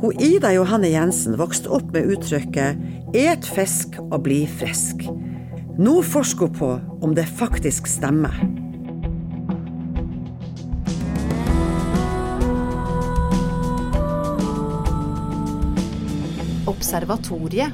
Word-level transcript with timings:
Hun 0.00 0.20
Ida 0.20 0.50
Johanne 0.52 0.90
Jensen 0.92 1.38
vokste 1.40 1.70
opp 1.72 1.92
med 1.94 2.10
uttrykket 2.12 2.76
'et 3.14 3.46
fisk 3.46 3.96
og 4.10 4.22
bli 4.26 4.44
frisk'. 4.46 5.06
Nå 5.78 6.02
forsker 6.02 6.46
hun 6.46 6.54
på 6.58 6.80
om 7.02 7.14
det 7.14 7.24
faktisk 7.26 7.86
stemmer. 7.86 8.34
Observatoriet. 16.66 17.72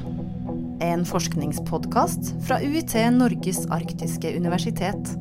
En 0.81 1.05
forskningspodkast 1.05 2.31
fra 2.47 2.57
UiT 2.63 2.95
Norges 3.13 3.65
arktiske 3.69 4.31
universitet. 4.37 5.11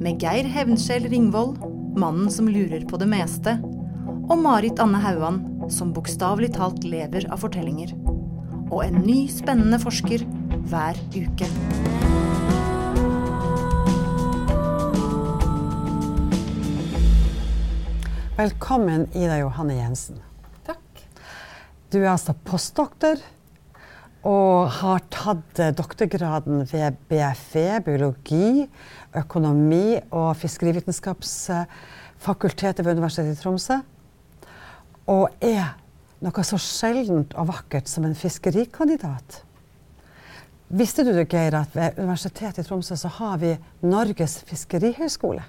Med 0.00 0.20
Geir 0.20 0.44
Hevnskjell 0.44 1.08
Ringvold, 1.08 1.56
mannen 1.96 2.30
som 2.30 2.48
lurer 2.48 2.84
på 2.88 2.98
det 3.00 3.08
meste, 3.08 3.56
og 4.30 4.38
Marit 4.38 4.78
Anne 4.78 4.94
Hauan, 5.02 5.40
som 5.74 5.88
bokstavelig 5.90 6.52
talt 6.54 6.84
lever 6.86 7.26
av 7.34 7.42
fortellinger. 7.42 7.90
Og 8.70 8.78
en 8.84 9.00
ny, 9.02 9.26
spennende 9.26 9.74
forsker 9.82 10.22
hver 10.70 10.94
uke. 11.16 11.48
Velkommen, 18.38 19.10
Ida 19.18 19.42
Johanne 19.42 19.74
Jensen. 19.80 20.22
Takk. 20.62 21.02
Du 21.90 21.98
er 21.98 22.14
altså 22.14 22.30
postdoktor 22.46 23.18
og 24.22 24.70
har 24.78 25.02
tatt 25.10 25.74
doktorgraden 25.74 26.62
ved 26.70 26.94
BFE, 27.10 27.82
biologi, 27.82 28.70
økonomi 29.18 29.98
og 30.14 30.38
fiskerivitenskapsfakultetet 30.38 32.86
ved 32.86 32.94
Universitetet 32.94 33.34
i 33.34 33.42
Tromsø. 33.42 33.82
Og 35.10 35.28
er 35.42 35.76
noe 36.22 36.44
så 36.46 36.58
sjeldent 36.60 37.34
og 37.40 37.48
vakkert 37.50 37.88
som 37.90 38.04
en 38.06 38.16
fiskerikandidat. 38.18 39.40
Visste 40.70 41.02
du 41.02 41.16
Geir, 41.24 41.56
at 41.58 41.72
ved 41.74 41.96
Universitetet 41.98 42.62
i 42.62 42.68
Tromsø 42.68 42.94
så 42.94 43.10
har 43.16 43.40
vi 43.42 43.56
Norges 43.82 44.36
fiskerihøgskole? 44.46 45.42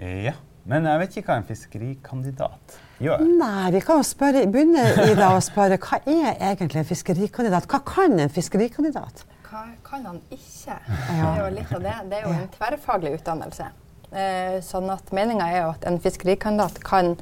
Ja, 0.00 0.32
men 0.64 0.86
jeg 0.88 1.00
vet 1.02 1.18
ikke 1.18 1.32
hva 1.32 1.36
en 1.42 1.48
fiskerikandidat 1.48 2.78
gjør. 3.04 3.26
Nei, 3.26 3.72
vi 3.74 3.82
kan 3.84 4.00
jo 4.00 4.06
spørre, 4.06 4.46
begynne 4.48 4.86
Ida, 5.10 5.28
å 5.34 5.42
spørre 5.44 5.76
hva 5.82 6.00
er 6.08 6.38
egentlig 6.38 6.80
en 6.80 6.88
fiskerikandidat? 6.88 7.68
Hva 7.68 7.82
kan 7.84 8.16
en 8.16 8.32
fiskerikandidat? 8.32 9.26
Hva 9.50 9.66
kan 9.84 10.08
han 10.08 10.24
ikke? 10.32 10.78
Det 10.86 11.20
er 11.20 11.38
jo 11.42 11.52
litt 11.58 11.76
av 11.76 11.84
det. 11.84 11.94
Det 12.08 12.18
er 12.20 12.26
jo 12.28 12.34
en 12.38 12.50
tverrfaglig 12.56 13.16
utdannelse. 13.18 13.68
Eh, 14.10 14.56
sånn 14.64 14.88
at 14.90 15.12
meninga 15.14 15.52
er 15.52 15.64
jo 15.66 15.72
at 15.74 15.84
en 15.90 16.00
fiskerikandidat 16.02 16.80
kan 16.86 17.12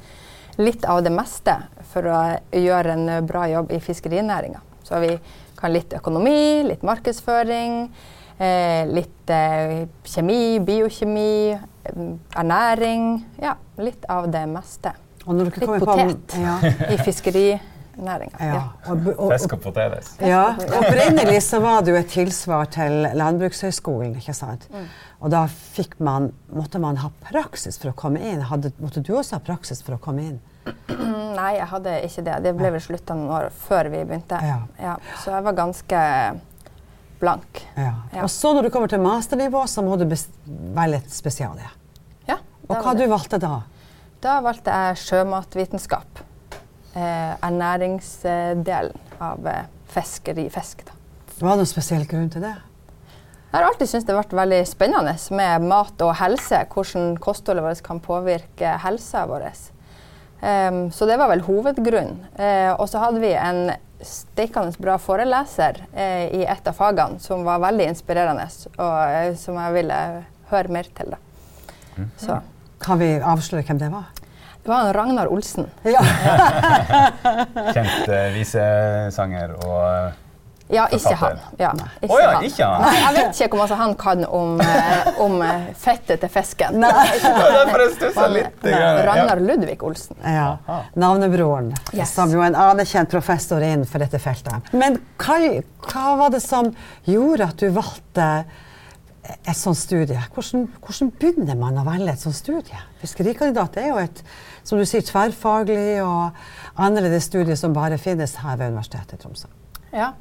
litt 0.59 0.85
av 0.85 1.03
det 1.03 1.11
meste 1.13 1.55
for 1.93 2.07
å 2.11 2.19
gjøre 2.51 2.95
en 2.97 3.27
bra 3.27 3.45
jobb 3.47 3.71
i 3.71 3.79
fiskerinæringa. 3.83 4.59
Så 4.83 4.99
vi 4.99 5.13
kan 5.59 5.73
litt 5.73 5.93
økonomi, 5.95 6.63
litt 6.67 6.83
markedsføring, 6.87 7.81
eh, 8.37 8.83
litt 8.89 9.31
eh, 9.31 9.87
kjemi, 10.03 10.59
biokjemi, 10.65 11.57
ernæring. 12.35 13.09
Ja, 13.41 13.55
litt 13.79 14.05
av 14.09 14.29
det 14.31 14.45
meste. 14.51 14.93
litt 15.25 15.59
potet 15.83 16.37
ja. 16.39 16.55
i 16.89 16.97
fiskerinæringa. 16.97 18.39
Ja. 18.39 18.61
Ja. 18.83 18.95
Fisk 19.35 19.55
og 19.55 19.63
poteter. 19.63 20.11
Ja, 20.23 20.43
opprinnelig 20.79 21.41
så 21.47 21.59
var 21.63 21.83
det 21.83 21.95
jo 21.95 21.99
et 21.99 22.11
tilsvar 22.11 22.67
til 22.73 23.09
Landbrukshøgskolen, 23.19 24.15
ikke 24.19 24.35
sant. 24.35 24.67
Mm. 24.73 24.87
Og 25.19 25.33
da 25.35 25.45
fikk 25.51 25.99
man, 26.03 26.31
måtte 26.55 26.79
man 26.79 26.99
ha 27.03 27.11
praksis 27.27 27.79
for 27.79 27.91
å 27.91 27.97
komme 27.97 28.23
inn. 28.23 28.45
Hadde, 28.47 28.71
måtte 28.79 29.03
du 29.03 29.13
også 29.17 29.39
ha 29.39 29.43
praksis 29.43 29.83
for 29.83 29.99
å 29.99 30.01
komme 30.03 30.27
inn? 30.31 30.39
Nei, 31.39 31.53
jeg 31.57 31.67
hadde 31.71 31.95
ikke 32.05 32.23
det. 32.27 32.37
Det 32.45 32.53
ble 32.57 32.71
vel 32.75 32.83
slutta 32.83 33.15
noen 33.17 33.31
år 33.37 33.49
før 33.65 33.89
vi 33.93 34.03
begynte. 34.03 34.39
Ja. 34.43 34.95
så 35.23 35.33
jeg 35.33 35.45
var 35.47 35.57
ganske 35.57 36.03
blank. 37.19 37.63
Ja. 37.75 37.93
Ja. 38.13 38.23
Og 38.23 38.29
så 38.33 38.53
når 38.55 38.67
du 38.67 38.73
kommer 38.73 38.91
til 38.91 39.01
masternivå, 39.03 39.65
så 39.67 39.83
må 39.85 39.97
du 39.99 40.05
velge 40.09 41.01
et 41.01 41.11
spesiale. 41.13 41.67
Ja, 42.29 42.39
Og 42.67 42.77
hva 42.77 42.95
du 42.95 43.05
valgte 43.09 43.39
du 43.39 43.47
da? 43.47 43.59
Da 44.23 44.39
valgte 44.43 44.75
jeg 44.75 44.99
sjømatvitenskap. 45.05 46.23
Eh, 46.93 47.35
ernæringsdelen 47.45 48.97
av 49.23 49.45
eh, 49.47 49.67
fiskeri, 49.93 50.49
fisk. 50.51 50.83
Da. 50.87 50.95
Var 51.39 51.53
det 51.55 51.63
noen 51.63 51.69
spesiell 51.69 52.03
grunn 52.09 52.31
til 52.33 52.43
det? 52.43 52.55
Jeg 53.49 53.57
har 53.57 53.65
alltid 53.65 53.89
syntes 53.89 54.05
det 54.05 54.13
har 54.13 54.19
vært 54.21 54.35
veldig 54.37 54.59
spennende 54.69 55.13
med 55.33 55.63
mat 55.71 56.01
og 56.05 56.11
helse. 56.19 56.59
Hvordan 56.69 57.15
kostholdet 57.21 57.63
vårt 57.65 57.83
kan 57.85 58.01
påvirke 58.03 58.75
helsa 58.83 59.23
vår. 59.29 59.47
Em, 60.41 60.91
så 60.91 61.05
det 61.05 61.17
var 61.19 61.29
vel 61.31 61.43
hovedgrunnen. 61.43 62.21
Uh, 62.39 62.73
og 62.79 62.87
så 62.89 63.01
hadde 63.03 63.19
vi 63.23 63.33
en 63.35 63.73
steikende 63.99 64.71
bra 64.79 64.95
foreleser 65.01 65.81
uh, 65.91 66.27
i 66.31 66.45
et 66.47 66.69
av 66.69 66.77
fagene 66.77 67.19
som 67.23 67.43
var 67.47 67.59
veldig 67.65 67.89
inspirerende, 67.91 68.47
og 68.77 68.95
uh, 68.95 69.33
som 69.39 69.59
jeg 69.59 69.75
ville 69.81 69.99
høre 70.53 70.77
mer 70.77 70.87
til. 70.95 71.11
Da. 71.15 72.07
Så. 72.21 72.39
Kan 72.79 73.01
vi 73.01 73.11
avsløre 73.19 73.65
hvem 73.67 73.81
det 73.81 73.91
var? 73.91 74.07
Det 74.59 74.71
var 74.71 74.93
Ragnar 74.95 75.27
Olsen. 75.31 75.67
Ja. 75.87 75.99
Kjent 77.75 78.09
visesanger 78.35 79.55
og 79.59 80.28
Ja, 80.69 80.83
ikke 80.93 81.15
han. 81.17 81.39
Ja, 81.57 81.71
ikke 81.97 82.13
oh, 82.13 82.19
ja, 82.21 82.29
han. 82.35 82.43
ikke 82.45 82.65
han. 82.69 82.83
Nei, 82.83 82.97
jeg 82.99 83.15
vet 83.15 83.39
ikke 83.41 83.57
hvor 83.57 83.71
mye 83.71 83.77
han 83.79 83.95
kan 83.97 84.19
om, 84.37 84.51
eh, 84.61 85.07
om 85.25 85.39
eh, 85.41 85.63
fettet 85.81 86.21
til 86.21 86.29
fisken. 86.29 86.77
Var 86.85 87.55
derfor 87.55 87.85
stussa 87.95 88.27
litt. 88.29 88.67
Ragnar 89.09 89.41
Ludvig 89.41 89.81
Olsen. 89.83 90.19
Ja. 90.21 90.83
Navnebroren, 90.93 91.71
Yes. 91.93 92.13
som 92.13 92.29
jo 92.29 92.43
er 92.43 92.51
en 92.51 92.59
anerkjent 92.69 93.09
professor 93.09 93.63
innenfor 93.65 94.03
dette 94.03 94.21
feltet. 94.21 94.69
Men 94.77 94.99
hva, 95.17 95.39
hva 95.89 96.15
var 96.21 96.35
det 96.35 96.43
som 96.45 96.69
gjorde 97.09 97.49
at 97.49 97.63
du 97.63 97.71
valgte 97.73 98.27
et 99.39 99.57
sånt 99.57 99.77
studie? 99.77 100.21
Hvordan, 100.35 100.67
hvordan 100.85 101.09
begynner 101.17 101.57
man 101.57 101.81
å 101.81 101.85
velge 101.87 102.13
et 102.13 102.21
sånt 102.21 102.37
studie? 102.37 102.77
Fiskerikandidat 103.01 103.81
er 103.81 103.89
jo 103.89 103.97
et 104.03 104.21
som 104.69 104.77
du 104.77 104.85
sier, 104.85 105.01
tverrfaglig 105.01 105.97
og 106.03 106.37
annerledes 106.77 107.25
studie 107.25 107.57
som 107.57 107.73
bare 107.73 107.97
finnes 107.97 108.35
her 108.43 108.59
ved 108.59 108.75
Universitetet 108.75 109.17
i 109.17 109.23
Tromsø. 109.23 109.49
Ja. 109.95 110.11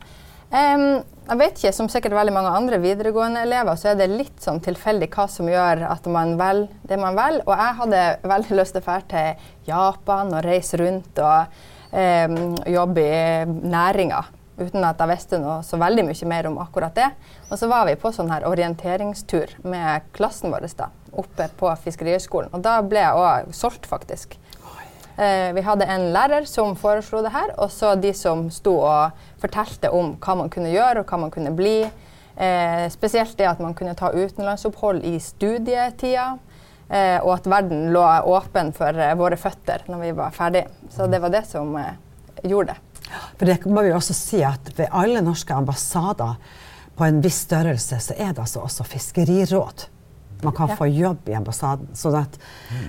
Em, 0.48 1.03
jeg 1.28 1.36
vet 1.42 1.59
ikke, 1.59 1.72
Som 1.76 1.91
sikkert 1.92 2.16
veldig 2.16 2.32
mange 2.32 2.53
andre 2.56 2.78
videregående 2.81 3.42
elever, 3.44 3.76
så 3.76 3.91
er 3.91 3.98
det 4.00 4.09
litt 4.09 4.41
sånn 4.41 4.62
tilfeldig 4.64 5.10
hva 5.12 5.26
som 5.28 5.48
gjør 5.50 5.84
at 5.91 6.09
man 6.09 6.38
velger 6.41 6.72
det 6.88 6.98
man 7.00 7.19
velger. 7.19 7.44
Og 7.44 7.53
jeg 7.53 7.78
hadde 7.82 8.04
veldig 8.32 8.56
lyst 8.56 8.76
til 8.76 8.82
å 8.82 8.86
dra 8.86 8.98
til 9.12 9.53
Japan 9.69 10.32
og 10.32 10.44
reise 10.47 10.81
rundt 10.81 11.20
og 11.20 11.60
um, 11.92 12.56
jobbe 12.64 13.04
i 13.04 13.69
næringa. 13.75 14.25
Uten 14.59 14.82
at 14.88 14.98
jeg 14.98 15.12
visste 15.12 15.38
noe 15.38 15.60
så 15.62 15.78
veldig 15.78 16.09
mye 16.09 16.31
mer 16.32 16.48
om 16.48 16.56
akkurat 16.65 16.97
det. 16.97 17.10
Og 17.50 17.60
så 17.60 17.69
var 17.70 17.84
vi 17.86 17.98
på 18.00 18.10
sånn 18.15 18.32
her 18.32 18.48
orienteringstur 18.48 19.53
med 19.69 20.09
klassen 20.16 20.50
vår 20.50 20.66
da, 20.80 20.88
oppe 21.12 21.47
på 21.60 21.76
Fiskerihøgskolen. 21.84 22.50
Og 22.56 22.65
da 22.65 22.80
ble 22.82 23.04
jeg 23.04 23.20
òg 23.20 23.53
solgt, 23.54 23.86
faktisk. 23.86 24.34
Eh, 25.18 25.52
vi 25.56 25.64
hadde 25.66 25.86
en 25.90 26.12
lærer 26.14 26.46
som 26.46 26.76
foreslo 26.78 27.24
det 27.24 27.32
her, 27.34 27.50
og 27.58 27.72
så 27.74 27.96
de 27.98 28.12
som 28.14 28.46
sto 28.54 28.76
og 28.86 29.16
fortalte 29.42 29.90
om 29.90 30.12
hva 30.22 30.36
man 30.38 30.52
kunne 30.52 30.70
gjøre 30.70 31.02
og 31.02 31.10
hva 31.10 31.18
man 31.24 31.32
kunne 31.34 31.54
bli. 31.58 31.80
Eh, 32.38 32.84
spesielt 32.94 33.34
det 33.38 33.48
at 33.50 33.58
man 33.58 33.74
kunne 33.74 33.96
ta 33.98 34.12
utenlandsopphold 34.14 35.02
i 35.02 35.16
studietida. 35.18 36.36
Eh, 36.88 37.18
og 37.20 37.34
at 37.34 37.48
verden 37.50 37.90
lå 37.92 38.04
åpen 38.30 38.70
for 38.76 38.96
eh, 38.96 39.16
våre 39.18 39.36
føtter 39.36 39.82
når 39.90 40.04
vi 40.06 40.12
var 40.16 40.32
ferdige. 40.36 40.70
Så 40.94 41.08
det 41.10 41.20
var 41.20 41.34
det 41.34 41.42
som 41.50 41.74
eh, 41.76 41.98
gjorde 42.48 42.72
det. 42.76 43.10
For 43.40 43.48
det 43.48 43.58
må 43.66 43.84
vi 43.84 43.92
også 43.96 44.16
si 44.16 44.40
at 44.46 44.70
ved 44.76 44.88
alle 44.94 45.20
norske 45.24 45.52
ambassader 45.56 46.38
på 46.96 47.06
en 47.06 47.20
viss 47.24 47.42
størrelse, 47.46 47.98
så 48.02 48.14
er 48.16 48.32
det 48.32 48.42
altså 48.46 48.62
også 48.64 48.86
fiskeriråd. 48.88 49.88
Man 50.43 50.53
kan 50.54 50.69
Ja. 50.69 50.76
få 50.76 50.87
jobb 50.87 51.28
i 51.28 51.34
ambassaden. 51.34 51.88
Så 51.94 52.12
at 52.16 52.38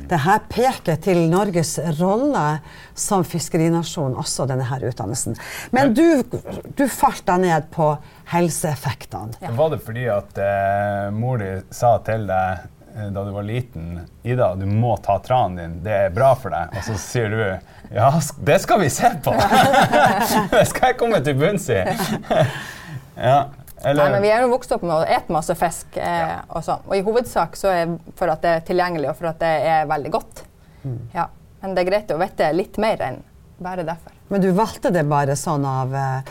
det 0.10 0.20
her 0.22 0.40
peker 0.50 0.96
til 1.02 1.24
Norges 1.30 1.80
rolle 2.00 2.60
som 2.94 3.24
fiskerinasjon, 3.24 4.16
også 4.16 4.46
denne 4.48 4.64
her 4.70 4.80
utdannelsen. 4.90 5.36
Men 5.72 5.94
du, 5.94 6.24
du 6.78 6.88
falt 6.88 7.26
da 7.26 7.38
ned 7.38 7.70
på 7.74 7.98
helseeffektene. 8.30 9.34
Var 9.56 9.70
det 9.70 9.80
fordi 9.86 10.06
at 10.14 10.38
eh, 10.38 11.10
mor 11.16 11.38
di 11.42 11.50
sa 11.74 11.96
til 12.06 12.28
deg 12.30 12.68
eh, 12.96 13.10
da 13.14 13.24
du 13.26 13.32
var 13.34 13.44
liten 13.48 14.00
Ida, 14.24 14.52
du 14.56 14.66
må 14.70 14.96
ta 15.02 15.18
tranen 15.24 15.58
din, 15.58 15.78
det 15.86 15.96
er 16.06 16.10
bra 16.14 16.34
for 16.38 16.54
deg. 16.54 16.74
Og 16.78 16.86
så 16.86 16.98
sier 17.02 17.30
du 17.34 17.42
ja, 17.96 18.12
det 18.46 18.60
skal 18.62 18.84
vi 18.84 18.90
se 18.94 19.10
på! 19.26 19.34
det 20.54 20.66
skal 20.70 20.92
jeg 20.92 21.00
komme 21.00 21.22
til 21.26 21.40
bunns 21.40 21.70
i! 21.74 21.80
ja, 23.30 23.40
eller 23.84 24.04
Nei, 24.04 24.12
men 24.12 24.22
Vi 24.24 24.32
er 24.34 24.44
jo 24.44 24.52
vokst 24.52 24.72
opp 24.76 24.84
med 24.84 24.96
å 24.96 25.06
ete 25.08 25.34
masse 25.34 25.56
fisk. 25.56 25.98
Eh, 25.98 26.36
og 26.50 26.66
sånn. 26.66 26.84
Og 26.88 26.98
i 26.98 27.04
hovedsak 27.06 27.58
så 27.60 27.72
er 27.72 27.96
for 28.20 28.32
at 28.32 28.44
det 28.44 28.54
er 28.58 28.68
tilgjengelig 28.68 29.12
og 29.12 29.18
for 29.22 29.32
at 29.32 29.40
det 29.42 29.54
er 29.72 29.90
veldig 29.90 30.12
godt. 30.14 30.44
Ja. 31.16 31.30
Men 31.62 31.74
det 31.76 31.84
er 31.84 31.90
greit 31.90 32.14
å 32.16 32.20
vite 32.20 32.52
litt 32.56 32.78
mer 32.80 33.02
enn 33.04 33.18
bare 33.60 33.84
derfor. 33.88 34.14
Men 34.32 34.44
du 34.44 34.52
valgte 34.56 34.94
det 34.96 35.04
bare 35.10 35.36
sånn 35.36 35.66
av, 35.68 35.96
eh, 35.96 36.30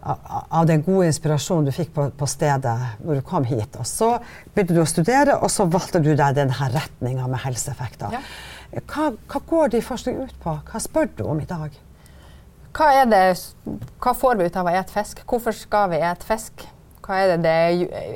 av, 0.00 0.30
av 0.60 0.68
den 0.70 0.84
gode 0.86 1.10
inspirasjonen 1.10 1.68
du 1.68 1.74
fikk 1.76 1.92
på, 1.96 2.06
på 2.16 2.30
stedet 2.30 2.76
når 3.04 3.20
du 3.20 3.26
kom 3.28 3.44
hit. 3.48 3.76
Og 3.76 3.88
så 3.88 4.14
begynte 4.54 4.76
du 4.76 4.80
å 4.84 4.88
studere, 4.88 5.36
og 5.36 5.52
så 5.52 5.68
valgte 5.68 6.00
du 6.00 6.14
deg 6.14 6.38
denne 6.40 6.72
retninga 6.72 7.28
med 7.28 7.44
helseeffekter. 7.44 8.16
Ja. 8.16 8.24
Hva, 8.86 9.10
hva 9.28 9.44
går 9.50 9.72
din 9.74 9.84
forskning 9.84 10.20
ut 10.24 10.36
på? 10.40 10.56
Hva 10.70 10.80
spør 10.80 11.10
du 11.18 11.24
om 11.28 11.40
i 11.42 11.48
dag? 11.48 11.76
hva, 12.76 12.90
er 12.94 13.08
det, 13.10 13.22
hva 14.02 14.14
får 14.16 14.38
vi 14.38 14.46
ut 14.48 14.58
av 14.58 14.68
å 14.68 14.74
ete 14.74 14.94
fisk? 14.94 15.24
Hvorfor 15.28 15.56
skal 15.56 15.90
vi 15.92 16.02
ete 16.04 16.26
fisk? 16.26 16.66
Hva 17.06 17.20
er 17.24 17.36
det 17.36 17.42
det 17.44 17.54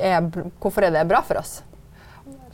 er, 0.05 0.27
hvorfor 0.61 0.85
er 0.87 0.91
det 0.95 1.07
bra 1.11 1.21
for 1.27 1.41
oss? 1.41 1.63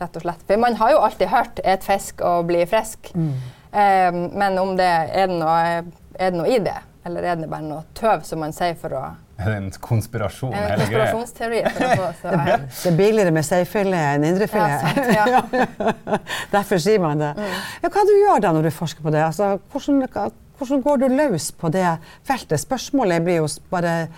Rett 0.01 0.15
og 0.17 0.23
slett. 0.25 0.45
For 0.49 0.57
man 0.63 0.77
har 0.81 0.93
jo 0.95 1.01
alltid 1.05 1.29
hørt 1.29 1.61
'et 1.65 1.83
fisk 1.85 2.21
og 2.25 2.47
bli 2.49 2.63
frisk'. 2.67 3.11
Mm. 3.15 3.33
Eh, 3.73 4.13
men 4.39 4.59
om 4.59 4.77
det 4.77 4.87
er, 4.87 5.27
det 5.27 5.37
noe, 5.39 5.83
er 6.19 6.31
det 6.31 6.39
noe 6.39 6.49
i 6.49 6.59
det, 6.59 6.77
eller 7.07 7.23
er 7.23 7.35
det 7.37 7.51
bare 7.51 7.63
noe 7.63 7.85
tøv 7.95 8.25
som 8.25 8.41
man 8.41 8.53
sier 8.53 8.75
for 8.75 8.89
å 8.97 9.03
Er 9.41 9.45
det 9.45 9.57
en 9.57 9.71
konspirasjon, 9.71 10.53
En 10.53 10.71
hele 10.71 10.87
greia? 10.87 11.13
konspirasjonsteori. 11.13 11.61
For 11.73 11.85
å 11.85 11.97
få 11.97 12.09
så, 12.23 12.33
ja. 12.49 12.57
Det 12.59 12.93
er 12.93 12.97
billigere 12.97 13.31
med 13.33 13.45
seifilet 13.45 13.95
enn 13.95 14.25
Ja, 14.25 14.31
indrefilet. 14.31 14.81
sant, 14.81 15.07
ja. 15.21 16.19
Derfor 16.53 16.79
sier 16.79 17.01
man 17.01 17.19
det. 17.19 17.31
Mm. 17.37 17.55
Ja, 17.83 17.89
hva 17.89 18.05
du 18.05 18.13
gjør 18.19 18.41
da 18.45 18.53
når 18.53 18.63
du 18.69 18.71
forsker 18.71 19.03
på 19.03 19.11
det? 19.15 19.23
Altså, 19.25 19.59
hvordan, 19.73 20.33
hvordan 20.59 20.83
går 20.83 20.97
du 20.97 21.09
løs 21.09 21.53
på 21.53 21.71
det 21.73 21.87
feltet? 22.25 22.61
Spørsmålet 22.61 23.25
blir 23.25 23.37
jo 23.41 23.49
bare 23.71 24.09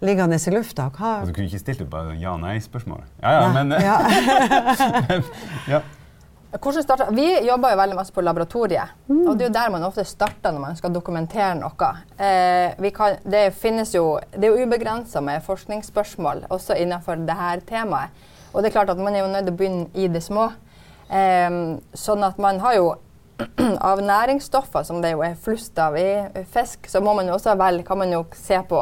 liggende 0.00 0.36
i 0.36 0.50
lufta. 0.50 0.90
Hva? 0.92 1.20
Altså, 1.20 1.32
Du 1.32 1.36
kunne 1.36 1.46
ikke 1.50 1.62
stilt 1.62 1.80
ut 1.82 1.90
bare 1.90 2.16
ja-nei-spørsmål? 2.20 3.04
Ja 3.22 3.36
ja, 3.40 3.52
men 3.56 3.72
ja. 3.80 3.96
ja. 5.68 5.80
Vi 7.12 7.26
jobber 7.46 7.72
jo 7.72 7.76
veldig 7.76 7.96
masse 7.96 8.12
på 8.14 8.22
laboratoriet. 8.24 8.94
Og 9.08 9.36
det 9.36 9.46
er 9.46 9.48
jo 9.50 9.54
der 9.56 9.72
man 9.74 9.84
ofte 9.84 10.04
starter 10.04 10.54
når 10.54 10.62
man 10.62 10.76
skal 10.78 10.94
dokumentere 10.94 11.54
noe. 11.58 11.88
Eh, 12.16 12.76
vi 12.80 12.90
kan, 12.90 13.18
det, 13.24 13.50
jo, 13.92 14.18
det 14.32 14.44
er 14.48 14.54
jo 14.54 14.64
ubegrensa 14.64 15.20
med 15.20 15.44
forskningsspørsmål 15.44 16.46
også 16.48 16.78
innenfor 16.80 17.20
dette 17.26 17.66
temaet. 17.68 18.14
Og 18.54 18.62
det 18.62 18.70
er 18.70 18.78
klart 18.78 18.90
at 18.90 18.98
man 18.98 19.14
er 19.14 19.26
jo 19.26 19.32
nødt 19.32 19.44
til 19.44 19.52
å 19.52 19.56
begynne 19.58 19.88
i 19.94 20.08
det 20.08 20.22
små. 20.24 20.48
Eh, 21.10 21.58
sånn 21.92 22.24
at 22.24 22.38
man 22.38 22.60
har 22.64 22.78
jo 22.78 22.94
av 23.90 24.00
næringsstoffer, 24.00 24.86
som 24.86 25.02
det 25.04 25.12
jo 25.12 25.20
er 25.26 25.36
flust 25.36 25.76
av 25.78 25.98
i 26.00 26.08
fisk, 26.54 26.88
så 26.88 27.02
må 27.04 27.12
man 27.18 27.28
jo 27.28 27.36
også 27.36 27.56
velge, 27.58 27.84
kan 27.84 28.00
man 28.00 28.14
jo 28.14 28.22
se 28.32 28.62
på 28.68 28.80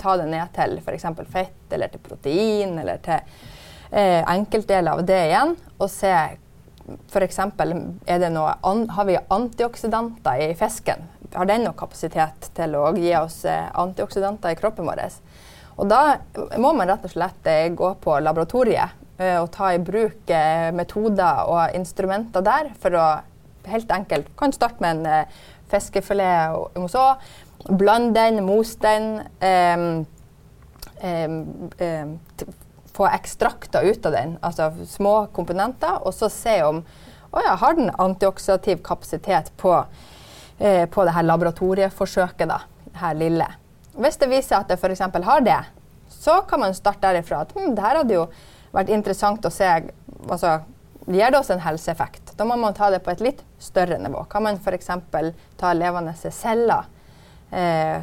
ta 0.00 0.16
det 0.20 0.28
ned 0.30 0.54
til 0.56 0.78
f.eks. 0.80 1.06
fett 1.32 1.74
eller 1.74 1.92
til 1.92 2.02
protein 2.04 2.78
eller 2.80 3.02
til 3.04 3.20
eh, 3.90 4.22
enkeltdeler 4.22 4.96
av 4.96 5.04
det 5.06 5.20
igjen, 5.28 5.54
og 5.78 5.90
se 5.92 6.14
f.eks. 7.12 7.38
har 7.38 9.04
vi 9.08 9.18
antioksidanter 9.38 10.42
i 10.44 10.54
fisken. 10.58 11.06
Har 11.34 11.48
den 11.48 11.64
noe 11.66 11.76
kapasitet 11.78 12.50
til 12.54 12.76
å 12.78 12.90
gi 12.96 13.14
oss 13.18 13.42
eh, 13.48 13.70
antioksidanter 13.80 14.54
i 14.54 14.58
kroppen 14.60 14.86
vår? 14.86 15.06
Og 15.74 15.88
da 15.90 16.18
må 16.60 16.74
man 16.76 16.90
rett 16.90 17.06
og 17.06 17.14
slett 17.14 17.48
eh, 17.50 17.70
gå 17.74 17.94
på 18.04 18.18
laboratoriet 18.22 18.94
eh, 19.18 19.40
og 19.40 19.50
ta 19.54 19.72
i 19.74 19.82
bruk 19.82 20.30
eh, 20.30 20.70
metoder 20.76 21.48
og 21.50 21.74
instrumenter 21.78 22.44
der 22.46 22.70
for 22.80 23.00
å 23.00 23.08
helt 23.64 23.90
enkelt 23.92 24.26
Kan 24.36 24.52
starte 24.52 24.84
med 24.84 24.98
en 24.98 25.06
eh, 25.08 25.42
fiskefilet 25.72 26.54
og 26.54 26.76
mousse. 26.78 27.04
Blande 27.68 28.20
den, 28.20 28.44
mos 28.44 28.76
den. 28.76 30.06
få 32.94 33.06
ekstrakter 33.10 33.82
ut 33.82 34.06
av 34.06 34.12
den, 34.12 34.36
altså 34.40 34.70
små 34.86 35.26
komponenter, 35.34 35.98
og 36.06 36.14
så 36.14 36.28
se 36.30 36.60
om 36.62 36.78
å 37.34 37.42
ja, 37.42 37.56
har 37.58 37.74
den 37.74 37.90
antioksidativ 37.98 38.82
kapasitet 38.86 39.50
på, 39.58 39.74
eh, 40.58 40.84
på 40.86 41.04
det 41.04 41.14
her 41.16 41.26
laboratorieforsøket, 41.26 42.46
da, 42.48 42.60
her 43.00 43.18
lille. 43.18 43.48
Hvis 43.98 44.20
det 44.22 44.30
viser 44.30 44.60
at 44.60 44.70
det 44.70 44.78
f.eks. 44.78 45.02
har 45.26 45.42
det, 45.42 45.58
så 46.10 46.40
kan 46.48 46.62
man 46.62 46.74
starte 46.74 47.02
derifra 47.08 47.42
at 47.42 47.52
hm, 47.56 47.74
det 47.74 47.82
her 47.82 48.00
hadde 48.00 48.14
jo 48.16 48.28
vært 48.74 48.94
interessant 48.94 49.44
å 49.44 49.52
se 49.52 49.70
altså, 50.28 50.60
Gir 51.04 51.28
det 51.28 51.36
oss 51.36 51.50
en 51.52 51.60
helseeffekt? 51.60 52.30
Da 52.38 52.46
må 52.48 52.56
man 52.56 52.72
ta 52.72 52.86
det 52.88 53.02
på 53.04 53.10
et 53.12 53.20
litt 53.20 53.42
større 53.60 53.98
nivå. 54.00 54.22
Kan 54.32 54.46
man 54.46 54.56
f.eks. 54.56 54.86
ta 55.60 55.72
levende 55.76 56.14
celler, 56.16 56.86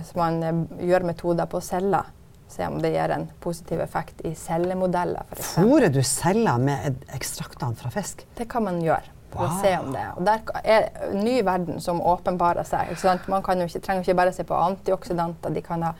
så 0.05 0.17
man 0.19 0.41
eh, 0.43 0.59
gjør 0.87 1.07
metoder 1.11 1.49
på 1.51 1.61
celler? 1.63 2.09
Se 2.51 2.67
om 2.67 2.81
det 2.83 2.91
gir 2.91 3.13
en 3.15 3.29
positiv 3.39 3.79
effekt 3.79 4.21
i 4.27 4.33
cellemodeller, 4.35 5.23
Fôrer 5.39 5.87
du 5.91 6.01
celler 6.03 6.59
med 6.59 7.05
ekstraktene 7.15 7.77
fra 7.79 7.91
fisk? 7.93 8.25
Det 8.35 8.49
kan 8.51 8.65
man 8.67 8.81
gjøre 8.83 9.07
for 9.31 9.47
å 9.47 9.61
se 9.61 9.71
om 9.79 9.93
det. 9.95 10.03
Og 10.19 10.25
der 10.27 10.41
er 10.63 11.13
ny 11.15 11.37
verden 11.47 11.79
som 11.79 12.01
åpenbarer 12.03 12.67
seg. 12.67 12.91
Man 13.31 13.43
kan 13.45 13.61
jo 13.61 13.69
ikke, 13.69 13.79
trenger 13.85 14.03
ikke 14.03 14.17
bare 14.19 14.33
se 14.35 14.43
på 14.43 14.57
antioksidanter. 14.57 15.55
De 15.55 15.63
kan 15.63 15.85
ha 15.87 15.93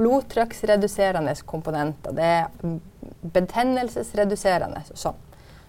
blodtrykksreduserende 0.00 1.34
komponenter. 1.46 2.14
Det 2.16 2.28
er 2.40 2.76
betennelsesreduserende. 3.38 4.82
og 4.90 4.98
Sånn. 4.98 5.26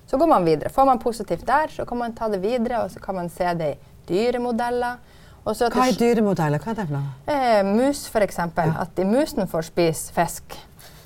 Så 0.10 0.18
går 0.18 0.28
man 0.28 0.46
videre. 0.46 0.70
Får 0.74 0.86
man 0.90 1.00
positivt 1.00 1.46
der, 1.48 1.72
så 1.72 1.86
kan 1.86 2.02
man 2.02 2.14
ta 2.18 2.28
det 2.32 2.42
videre, 2.44 2.84
og 2.84 2.92
så 2.92 3.00
kan 3.00 3.16
man 3.16 3.30
se 3.30 3.54
det 3.56 3.74
i 3.76 3.80
dyremodeller. 4.10 4.98
Hva 5.44 5.88
er 5.88 5.98
dyremodeller? 5.98 6.62
Hva 6.62 6.74
er 6.74 6.78
det 6.78 6.88
for 6.90 6.98
noe? 7.00 7.14
Eh, 7.26 7.62
mus, 7.66 8.04
f.eks. 8.06 8.28
eksempel 8.28 8.74
At 8.78 8.94
de 8.98 9.06
musen 9.10 9.48
får 9.50 9.72
spise 9.72 10.14
fisk 10.14 10.58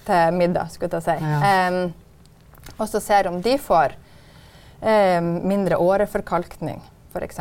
til 0.06 0.34
middag. 0.36 0.72
skulle 0.72 1.00
jeg 1.00 1.04
si. 1.04 1.16
Ja. 1.24 1.68
Em, 1.68 1.94
og 2.78 2.88
så 2.90 3.00
ser 3.00 3.28
om 3.28 3.42
de 3.42 3.58
får 3.58 3.96
em, 4.82 5.40
mindre 5.48 5.78
åreforkalkning, 5.78 6.84
f.eks. 7.14 7.40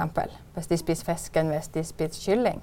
Hvis 0.55 0.71
de 0.71 0.79
spiser 0.79 1.11
fisk 1.11 1.37
enn 1.37 1.51
hvis 1.51 1.69
de 1.75 1.85
spiser 1.85 2.23
kylling. 2.31 2.63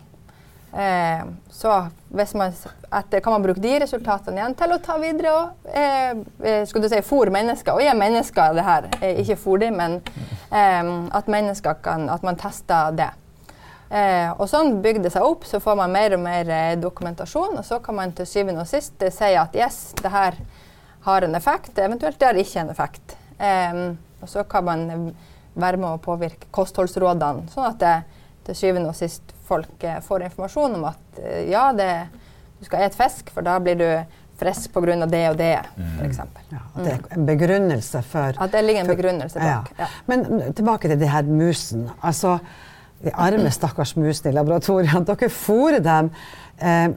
Em, 0.72 1.36
så 1.52 1.90
man, 2.34 2.54
etter, 2.92 3.20
kan 3.20 3.34
man 3.34 3.44
bruke 3.44 3.60
de 3.60 3.74
resultatene 3.84 4.40
igjen 4.40 4.56
til 4.56 4.72
å 4.72 4.80
ta 4.80 4.96
videre 5.02 5.34
og 5.36 5.68
eh, 5.68 6.14
eh, 6.40 6.62
skulle 6.70 6.88
du 6.88 6.94
si, 6.94 7.02
fôre 7.04 7.34
mennesker. 7.36 7.76
Og 7.76 7.84
gi 7.84 7.92
mennesker 8.00 8.56
det 8.56 8.64
her. 8.64 8.88
Eh, 9.02 9.20
ikke 9.26 9.40
fôre 9.44 9.66
dem, 9.66 9.76
men 9.76 10.00
at 10.52 11.28
kan, 11.84 12.10
at 12.10 12.24
man 12.24 12.36
tester 12.36 12.96
det. 12.96 13.12
Eh, 13.92 14.30
og 14.32 14.48
sånn 14.48 14.78
bygger 14.84 15.04
det 15.04 15.12
seg 15.12 15.26
opp, 15.28 15.44
så 15.48 15.60
får 15.60 15.76
man 15.82 15.92
mer 15.92 16.16
og 16.16 16.22
mer 16.24 16.48
eh, 16.48 16.78
dokumentasjon, 16.80 17.58
og 17.60 17.66
så 17.68 17.82
kan 17.84 17.98
man 17.98 18.14
til 18.16 18.30
syvende 18.30 18.64
og 18.64 18.70
sist 18.70 19.02
eh, 19.04 19.12
si 19.12 19.34
at 19.36 19.58
yes, 19.58 19.82
det 20.00 20.14
her 20.14 20.38
har 21.04 21.28
en 21.28 21.36
effekt, 21.36 21.76
eventuelt 21.76 22.20
det 22.20 22.30
har 22.30 22.40
ikke 22.40 22.64
en 22.64 22.72
effekt. 22.72 23.18
Eh, 23.36 23.84
og 24.22 24.32
så 24.32 24.46
kan 24.48 24.68
man 24.70 24.88
være 25.60 25.82
med 25.82 25.90
å 25.90 26.00
påvirke 26.00 26.48
kostholdsrådene, 26.56 27.50
sånn 27.52 27.68
at 27.68 27.84
det, 27.84 27.94
til 28.48 28.58
syvende 28.58 28.94
og 28.94 28.98
sist 28.98 29.36
folk 29.46 29.84
eh, 29.84 30.00
får 30.06 30.28
informasjon 30.30 30.80
om 30.80 30.88
at 30.90 31.22
eh, 31.22 31.44
ja, 31.52 31.68
det, 31.76 31.92
du 32.60 32.66
skal 32.66 32.88
spise 32.88 33.02
fisk, 33.04 33.36
for 33.36 33.46
da 33.46 33.60
blir 33.62 33.78
du 33.80 33.88
frisk 34.42 34.74
pga. 34.74 35.06
det 35.06 35.22
og 35.30 35.38
det, 35.38 35.54
f.eks. 36.00 36.20
Ja, 36.50 36.64
at 36.64 36.82
det 36.86 36.96
er 36.96 37.16
en 37.18 37.28
begrunnelse 37.28 38.02
for 38.08 38.40
At 38.42 38.56
det 38.56 38.64
ligger 38.66 38.86
en 38.86 38.90
begrunnelse 38.90 39.40
bak. 39.40 39.72
Ja. 39.78 39.90
Men 40.08 40.26
mm, 40.26 40.54
tilbake 40.58 40.90
til 40.90 41.00
det 41.00 41.12
her 41.12 41.28
musen. 41.30 41.90
Altså, 42.02 42.40
de 43.04 43.12
arme, 43.16 43.50
stakkars 43.52 43.96
musene 43.98 44.32
i 44.32 44.36
laboratoriene. 44.38 45.02
Dere 45.08 45.30
fôrer 45.34 45.80
dem 45.84 46.10
eh, 46.60 46.88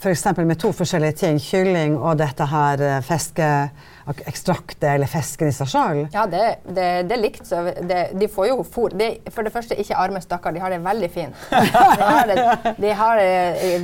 f.eks. 0.00 0.24
med 0.36 0.58
to 0.60 0.72
forskjellige 0.76 1.16
ting. 1.22 1.38
Kylling 1.40 1.96
og 1.98 2.18
dette 2.20 2.46
her 2.50 2.82
eh, 2.84 2.98
fiskeekstraktet 3.08 4.88
eller 4.94 5.06
fisken 5.10 5.48
i 5.48 5.54
seg 5.56 5.70
sjøl. 5.72 6.02
Ja, 6.14 6.26
det, 6.30 6.44
det, 6.68 6.88
det 7.08 7.16
er 7.16 7.22
likt. 7.22 7.46
Så 7.48 7.62
det, 7.88 8.02
de 8.18 8.28
får 8.32 8.50
jo 8.52 8.60
fôr. 8.66 8.94
De, 8.98 9.10
for 9.34 9.46
det 9.46 9.52
første, 9.54 9.76
ikke 9.80 9.96
arme 9.98 10.20
stakkar, 10.24 10.52
de 10.56 10.62
har 10.62 10.72
det 10.74 10.82
veldig 10.84 11.10
fint. 11.14 11.48
De 11.98 12.04
har, 12.04 12.28
det, 12.28 12.74
de 12.78 12.92
har 12.96 13.18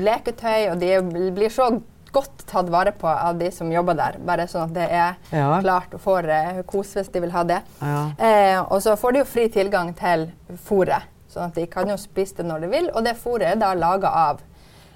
leketøy, 0.01 0.71
og 0.73 0.79
de 0.81 1.31
blir 1.35 1.51
så 1.53 1.67
godt 2.15 2.45
tatt 2.47 2.69
vare 2.71 2.93
på 2.95 3.09
av 3.11 3.35
de 3.41 3.49
som 3.51 3.71
jobber 3.73 3.97
der. 3.99 4.19
Bare 4.23 4.45
sånn 4.51 4.69
at 4.69 4.75
det 4.77 4.85
er 4.87 5.17
Ja. 5.35 5.49
klart 5.65 5.97
og 5.97 6.01
får 6.05 6.29
eh, 6.31 6.61
kos 6.71 6.93
hvis 6.95 7.11
de 7.11 7.23
vil 7.25 7.33
ha 7.35 7.43
det. 7.49 7.57
Ja. 7.83 8.03
Eh, 8.19 8.61
og 8.69 8.79
så 8.85 8.95
får 9.01 9.17
de 9.17 9.23
jo 9.25 9.27
fri 9.33 9.49
tilgang 9.51 9.91
til 9.99 10.29
fôret, 10.69 11.09
sånn 11.35 11.51
at 11.51 11.59
de 11.59 11.67
kan 11.71 11.91
jo 11.91 11.97
spise 12.01 12.41
det 12.41 12.49
når 12.49 12.65
de 12.65 12.75
vil. 12.75 12.91
Og 12.95 13.07
det 13.07 13.17
fôret 13.21 13.51
er 13.53 13.61
da 13.61 13.73
laga 13.77 14.13
av 14.25 14.45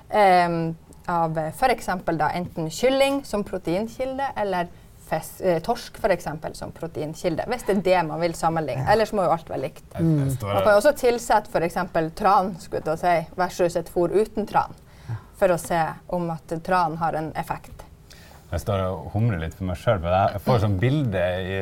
eh, 0.09 0.75
av 1.09 1.38
f.eks. 1.38 1.88
da 2.21 2.28
enten 2.37 2.68
kylling 2.71 3.23
som 3.25 3.45
proteinkilde 3.45 4.28
eller 4.37 4.68
fes, 5.09 5.40
eh, 5.40 5.61
torsk 5.64 5.97
for 6.00 6.12
eksempel, 6.12 6.54
som 6.54 6.73
proteinkilde. 6.73 7.47
Hvis 7.49 7.64
det 7.64 7.76
er 7.78 7.83
det 7.87 8.02
man 8.11 8.21
vil 8.21 8.35
sammenligne. 8.37 8.85
Ellers 8.92 9.14
må 9.16 9.25
jo 9.25 9.33
alt 9.33 9.49
være 9.49 9.62
likt. 9.64 9.87
Jeg 9.95 10.04
Man 10.04 10.37
kan 10.40 10.73
jo 10.75 10.76
også 10.83 10.92
tilsette 11.00 11.49
f.eks. 11.49 11.78
tran 12.14 12.54
skulle 12.61 12.85
jeg 12.85 13.00
si, 13.00 13.16
versus 13.40 13.76
et 13.80 13.88
fôr 13.95 14.12
uten 14.12 14.47
tran. 14.47 14.76
For 15.38 15.54
å 15.54 15.59
se 15.61 15.80
om 16.12 16.28
at 16.35 16.52
tran 16.66 16.99
har 17.00 17.14
en 17.14 17.33
effekt. 17.38 17.77
Jeg 18.49 18.62
står 18.62 18.81
og 18.87 19.11
humrer 19.12 19.43
litt 19.43 19.52
for 19.52 19.69
meg 19.69 19.76
sjøl. 19.76 20.00
Jeg 20.09 20.40
får 20.40 20.62
sånn 20.62 20.78
bilde 20.81 21.21
i, 21.21 21.57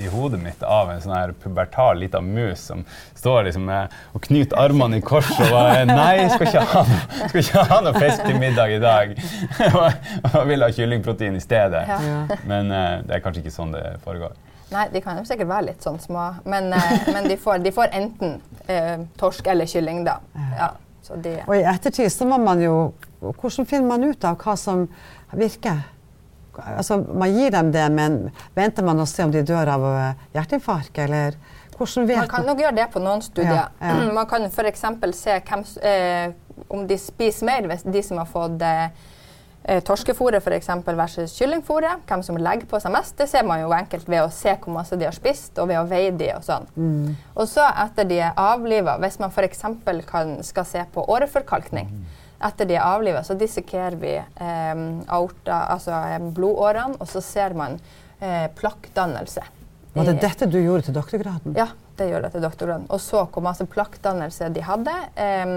i 0.00 0.08
hodet 0.08 0.38
mitt 0.40 0.62
av 0.64 0.88
en 0.88 1.02
sånn 1.04 1.12
her 1.12 1.34
pubertal 1.36 2.00
lita 2.00 2.22
mus 2.24 2.62
som 2.70 2.86
står 3.18 3.50
liksom 3.50 3.66
med, 3.68 3.92
og 4.16 4.24
knyter 4.24 4.56
armene 4.62 5.02
i 5.02 5.04
kors 5.04 5.28
og 5.34 5.52
bare 5.52 5.82
Nei, 5.90 6.24
skal 6.32 6.48
ikke 6.48 6.64
ha, 6.70 6.84
skal 7.26 7.40
ikke 7.42 7.66
ha 7.68 7.78
noe 7.84 8.00
fisk 8.00 8.24
til 8.24 8.40
middag 8.40 8.72
i 8.78 8.80
dag. 8.80 9.12
og 10.32 10.48
vil 10.48 10.64
ha 10.64 10.70
kyllingprotein 10.72 11.36
i 11.36 11.44
stedet. 11.44 11.84
Ja. 11.92 12.40
Men 12.48 12.72
uh, 12.72 13.04
det 13.04 13.18
er 13.18 13.24
kanskje 13.24 13.44
ikke 13.44 13.54
sånn 13.58 13.76
det 13.76 13.84
foregår. 14.06 14.32
Nei, 14.72 14.88
de 14.88 15.04
kan 15.04 15.20
jo 15.20 15.28
sikkert 15.28 15.52
være 15.52 15.68
litt 15.68 15.84
sånn 15.84 16.00
små, 16.00 16.30
men, 16.48 16.72
uh, 16.72 16.92
men 17.12 17.28
de, 17.28 17.36
får, 17.36 17.60
de 17.60 17.76
får 17.76 17.92
enten 17.98 18.38
uh, 18.70 19.04
torsk 19.20 19.52
eller 19.52 19.68
kylling, 19.68 20.00
da. 20.08 20.16
Ja, 20.56 20.72
så 21.04 21.20
de, 21.20 21.42
Og 21.44 21.58
i 21.58 21.64
ettertid 21.66 22.08
så 22.14 22.24
må 22.30 22.38
man 22.38 22.62
jo 22.62 22.92
Hvordan 23.20 23.66
finner 23.66 23.88
man 23.90 24.04
ut 24.06 24.24
av 24.26 24.38
hva 24.40 24.54
som 24.58 24.86
virker? 25.34 25.82
Altså, 26.52 26.98
man 27.00 27.32
gir 27.32 27.52
dem 27.54 27.72
det, 27.72 27.86
men 27.92 28.18
venter 28.56 28.84
man 28.84 29.00
å 29.00 29.08
se 29.08 29.24
om 29.24 29.32
de 29.32 29.40
dør 29.46 29.70
av 29.72 29.86
eh, 29.88 30.26
hjerteinfarkt, 30.36 30.98
eller 31.06 31.38
hvordan 31.76 32.08
vet 32.08 32.20
man 32.20 32.28
kan 32.30 32.46
nok 32.46 32.60
gjøre 32.62 32.76
det 32.76 32.88
på 32.92 33.00
noen 33.02 33.24
studier. 33.24 33.64
Ja, 33.64 33.70
ja. 33.80 34.12
Man 34.18 34.28
kan 34.30 34.44
f.eks. 34.46 34.84
se 35.18 35.38
hvem, 35.48 35.64
eh, 35.88 36.62
om 36.68 36.86
de 36.86 36.98
spiser 37.00 37.48
mer, 37.48 37.66
hvis 37.70 37.86
de 37.88 38.04
som 38.04 38.20
har 38.20 38.28
fått 38.28 38.62
eh, 38.66 38.84
eh, 39.64 39.82
torskefôret 39.86 40.44
f.eks. 40.44 40.70
versus 40.92 41.34
kyllingfôret, 41.38 42.04
hvem 42.06 42.24
som 42.26 42.38
legger 42.38 42.68
på 42.70 42.80
seg 42.82 42.94
mest, 42.94 43.16
det 43.18 43.28
ser 43.32 43.46
man 43.48 43.62
jo 43.64 43.72
enkelt 43.74 44.08
ved 44.08 44.26
å 44.26 44.30
se 44.32 44.54
hvor 44.54 44.76
masse 44.76 44.98
de 45.00 45.08
har 45.08 45.16
spist, 45.16 45.56
og 45.58 45.70
ved 45.72 45.80
å 45.80 45.86
veie 45.90 46.12
de 46.14 46.32
og 46.36 46.44
sånn. 46.46 46.68
Og 47.34 47.48
så 47.50 47.66
etter 47.86 48.08
de 48.10 48.20
er 48.28 48.36
avliva, 48.38 48.98
hvis 49.02 49.18
man 49.22 49.32
f.eks. 49.32 49.64
skal 50.52 50.68
se 50.68 50.84
på 50.92 51.08
åreforkalkning 51.16 51.90
etter 52.48 52.68
de 52.68 52.76
er 52.78 52.84
avliva, 52.84 53.22
så 53.26 53.36
dissekerer 53.38 53.98
vi 54.00 54.14
eh, 54.18 54.82
aorta, 55.06 55.64
altså 55.74 55.96
eh, 56.10 56.18
blodårene, 56.34 56.98
og 57.00 57.10
så 57.10 57.22
ser 57.24 57.56
man 57.58 57.78
eh, 58.20 58.48
plakkdannelse. 58.58 59.44
Var 59.92 60.08
det 60.08 60.18
dette 60.22 60.48
du 60.48 60.58
gjorde 60.62 60.88
til 60.88 60.96
doktorgraden? 60.96 61.56
ja, 61.58 61.68
det 61.98 62.08
gjorde 62.08 62.30
jeg 62.30 62.38
til 62.38 62.46
doktorgraden. 62.46 62.86
Og 62.88 63.00
så 63.04 63.26
hvor 63.26 63.44
masse 63.44 63.66
plakkdannelse 63.68 64.50
de 64.54 64.66
hadde, 64.66 64.98
eh, 65.20 65.56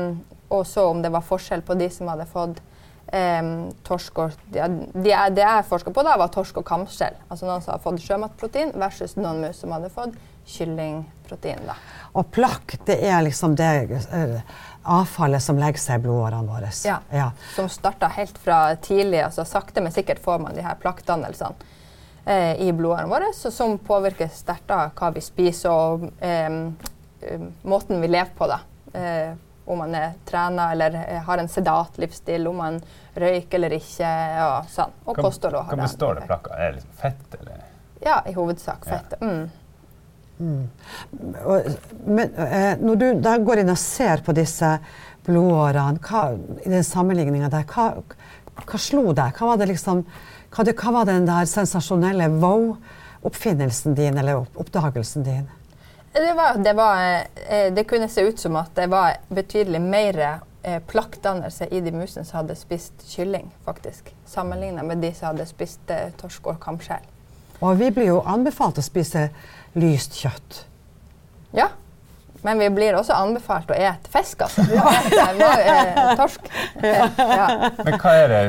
og 0.54 0.66
så 0.70 0.90
om 0.92 1.02
det 1.02 1.12
var 1.14 1.26
forskjell 1.26 1.66
på 1.66 1.78
de 1.80 1.90
som 1.94 2.12
hadde 2.12 2.28
fått 2.30 2.62
em, 3.14 3.72
torsk 3.86 4.20
og 4.22 4.36
de, 4.54 4.62
de, 4.94 5.12
Det 5.34 5.44
jeg 5.44 5.66
forska 5.70 5.94
på, 5.94 6.04
da, 6.06 6.16
var 6.20 6.32
torsk 6.34 6.62
og 6.62 6.68
kamskjell. 6.68 7.18
Altså 7.30 7.48
noen 7.48 7.64
som 7.64 7.74
hadde 7.74 7.86
fått 7.86 8.06
sjømatprotein, 8.06 8.74
versus 8.80 9.16
noen 9.18 9.42
mus 9.46 9.62
som 9.62 9.74
hadde 9.76 9.92
fått 9.94 10.18
kyllingprotein. 10.46 11.60
Da. 11.68 11.76
Og 12.14 12.30
plakk, 12.32 12.78
det 12.86 13.00
er 13.08 13.22
liksom 13.26 13.56
det 13.60 13.70
eh, 14.14 14.40
avfallet 14.84 15.42
som 15.44 15.58
legger 15.60 15.82
seg 15.82 16.00
i 16.00 16.04
blodårene 16.06 16.48
våre. 16.48 16.70
Ja. 16.86 17.00
Ja. 17.12 17.32
Som 17.56 17.70
starta 17.70 18.08
helt 18.18 18.38
fra 18.38 18.76
tidlig. 18.76 19.24
altså 19.26 19.46
Sakte, 19.46 19.82
men 19.82 19.92
sikkert 19.92 20.22
får 20.24 20.40
man 20.44 20.56
de 20.56 20.62
her 20.66 20.78
plakkdannelsene 20.82 21.56
eh, 22.26 22.62
i 22.62 22.72
blodårene 22.72 23.10
våre, 23.12 23.32
så, 23.36 23.52
som 23.52 23.78
påvirker 23.78 24.30
sterkt 24.34 24.72
av 24.72 24.94
hva 24.96 25.12
vi 25.16 25.24
spiser 25.26 25.72
og 25.74 26.06
em, 26.22 26.76
måten 27.66 28.02
vi 28.02 28.08
lever 28.14 28.32
på. 28.38 28.48
da. 28.48 28.60
Eh, 28.94 29.34
om 29.66 29.80
man 29.82 29.96
er 29.98 30.12
trener 30.30 30.72
eller 30.76 30.94
eh, 31.08 31.22
har 31.26 31.42
en 31.42 31.48
sedat 31.50 31.96
livsstil, 31.98 32.46
om 32.48 32.60
man 32.62 32.76
røyker 33.18 33.58
eller 33.58 33.74
ikke. 33.80 34.10
og 34.46 34.68
sånn. 34.70 34.92
Og 35.10 35.18
kosthold. 35.18 35.58
hva 35.72 35.80
består 35.82 36.20
det 36.20 36.28
plakka? 36.30 36.54
Er 36.54 36.68
det 36.70 36.76
liksom 36.84 36.98
fett, 37.02 37.38
eller? 37.40 37.64
Ja, 38.06 38.20
i 38.30 38.34
hovedsak 38.38 38.86
Ja. 38.86 38.92
fett. 39.00 39.16
Mm. 39.22 39.48
Og, 40.40 41.68
men 42.06 42.32
eh, 42.44 42.72
når 42.82 43.02
du 43.02 43.06
da 43.24 43.38
går 43.40 43.62
inn 43.62 43.72
og 43.72 43.80
ser 43.80 44.24
på 44.26 44.36
disse 44.36 44.76
blodårene, 45.26 46.02
hva, 46.04 46.26
i 46.66 46.72
den 46.72 46.86
sammenligninga 46.86 47.50
der, 47.54 47.68
hva, 47.72 47.92
hva 48.66 48.80
slo 48.82 49.12
deg? 49.16 49.36
Hva 49.38 49.54
var 49.54 49.62
det 49.62 49.70
liksom 49.72 50.04
hva, 50.56 50.64
det, 50.64 50.76
hva 50.80 50.96
var 51.00 51.08
den 51.10 51.28
der 51.28 51.48
sensasjonelle 51.50 52.30
wow-oppfinnelsen 52.40 53.96
din, 53.98 54.20
eller 54.20 54.44
oppdagelsen 54.56 55.26
din? 55.28 55.48
Det, 56.16 56.32
var, 56.36 56.60
det, 56.64 56.76
var, 56.78 57.00
eh, 57.50 57.72
det 57.76 57.88
kunne 57.90 58.08
se 58.12 58.24
ut 58.28 58.40
som 58.40 58.56
at 58.60 58.76
det 58.76 58.88
var 58.92 59.18
betydelig 59.30 59.82
mer 59.84 60.14
plaktdannelse 60.16 60.52
plakkdannelse 60.88 61.68
i 61.72 61.82
de 61.82 61.92
musene 61.92 62.26
som 62.26 62.40
hadde 62.40 62.56
spist 62.58 63.04
kylling, 63.06 63.52
faktisk. 63.66 64.16
Sammenligna 64.26 64.84
med 64.84 64.98
de 64.98 65.14
som 65.14 65.28
hadde 65.28 65.46
spist 65.46 65.92
eh, 65.94 66.10
torsk 66.18 66.48
og 66.48 66.60
kamskjell. 66.64 67.04
Og 67.62 67.78
vi 67.80 67.92
blir 67.94 68.10
jo 68.10 68.24
anbefalt 68.26 68.80
å 68.82 68.84
spise 68.84 69.30
lyst 69.80 70.16
kjøtt. 70.20 70.62
Ja. 71.56 71.70
Men 72.46 72.60
vi 72.62 72.68
blir 72.70 72.94
også 72.94 73.16
anbefalt 73.18 73.72
å 73.74 73.78
ete 73.78 74.12
fisk, 74.14 74.44
altså. 74.46 74.62
Ja. 74.76 74.92
ete 75.34 75.48
eh, 75.66 76.12
torsk. 76.20 76.50
ja. 76.84 77.48
Men 77.80 77.98
hva 78.04 78.14
er 78.22 78.30
det, 78.30 78.42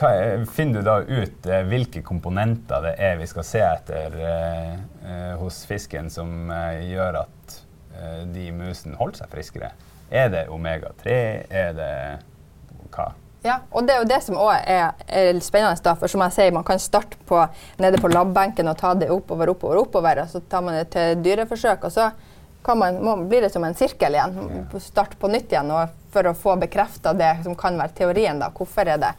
hva 0.00 0.10
er, 0.18 0.46
finner 0.56 0.82
du 0.82 0.88
da 0.88 0.96
ut 1.06 1.46
eh, 1.46 1.62
hvilke 1.70 2.02
komponenter 2.06 2.82
det 2.88 2.94
er 2.98 3.20
vi 3.20 3.28
skal 3.30 3.46
se 3.46 3.62
etter 3.62 4.16
eh, 4.18 4.72
eh, 5.06 5.32
hos 5.38 5.60
fisken 5.70 6.10
som 6.10 6.50
eh, 6.50 6.82
gjør 6.90 7.20
at 7.22 7.58
eh, 7.94 8.22
de 8.34 8.48
musene 8.58 8.98
holder 8.98 9.22
seg 9.22 9.36
friskere? 9.36 9.70
Er 10.10 10.32
det 10.34 10.48
omega-3? 10.52 11.14
Er 11.54 11.76
det 11.78 11.92
hva? 12.94 13.12
Ja, 13.44 13.58
og 13.76 13.84
det 13.84 13.92
er 13.92 14.00
jo 14.00 14.08
det 14.08 14.20
som 14.24 14.38
også 14.40 14.60
er, 14.72 15.00
er 15.04 15.40
spennende. 15.44 15.76
da, 15.84 15.92
for 16.00 16.08
som 16.08 16.22
jeg 16.24 16.32
sier, 16.32 16.52
Man 16.52 16.64
kan 16.64 16.78
starte 16.80 17.18
på, 17.28 17.42
nede 17.76 18.00
på 18.00 18.08
labbenken 18.08 18.68
og 18.68 18.78
ta 18.80 18.94
det 18.96 19.10
oppover, 19.12 19.52
oppover, 19.52 19.82
oppover. 19.82 20.22
og 20.22 20.30
Så 20.32 20.40
tar 20.40 20.62
man 20.64 20.78
det 20.78 20.88
til 20.94 21.20
dyreforsøk, 21.20 21.84
og 21.84 21.92
så 21.92 22.10
kan 22.64 22.78
man, 22.78 23.02
må, 23.04 23.16
blir 23.28 23.44
det 23.44 23.52
som 23.52 23.64
en 23.64 23.76
sirkel 23.76 24.16
igjen. 24.16 24.64
Starte 24.80 25.20
på 25.20 25.28
nytt 25.28 25.52
igjen 25.52 25.72
for 26.14 26.30
å 26.30 26.32
få 26.34 26.56
bekrefta 26.56 27.12
det 27.12 27.34
som 27.44 27.54
kan 27.54 27.76
være 27.76 27.92
teorien. 27.98 28.40
da, 28.40 28.48
Hvorfor 28.48 28.88
er 28.88 29.02
det 29.02 29.12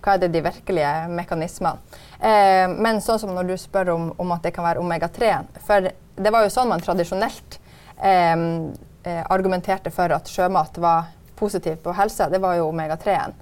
hva 0.00 0.14
er 0.14 0.20
det 0.22 0.30
de 0.32 0.40
virkelige 0.44 0.92
mekanismene? 1.12 1.96
Eh, 2.20 2.68
men 2.72 3.00
sånn 3.04 3.20
som 3.20 3.32
når 3.36 3.50
du 3.50 3.56
spør 3.60 3.94
om, 3.94 4.06
om 4.20 4.32
at 4.32 4.44
det 4.44 4.54
kan 4.56 4.64
være 4.64 4.80
omega-3 4.80 5.32
For 5.66 5.88
det 6.16 6.32
var 6.32 6.44
jo 6.44 6.52
sånn 6.52 6.70
man 6.72 6.80
tradisjonelt 6.80 7.58
eh, 7.96 8.36
eh, 9.04 9.22
argumenterte 9.28 9.92
for 9.92 10.12
at 10.16 10.28
sjømat 10.28 10.80
var 10.80 11.12
positivt 11.36 11.82
på 11.84 11.96
helse. 11.96 12.28
Det 12.32 12.40
var 12.40 12.56
jo 12.56 12.68
omega-3-en. 12.68 13.36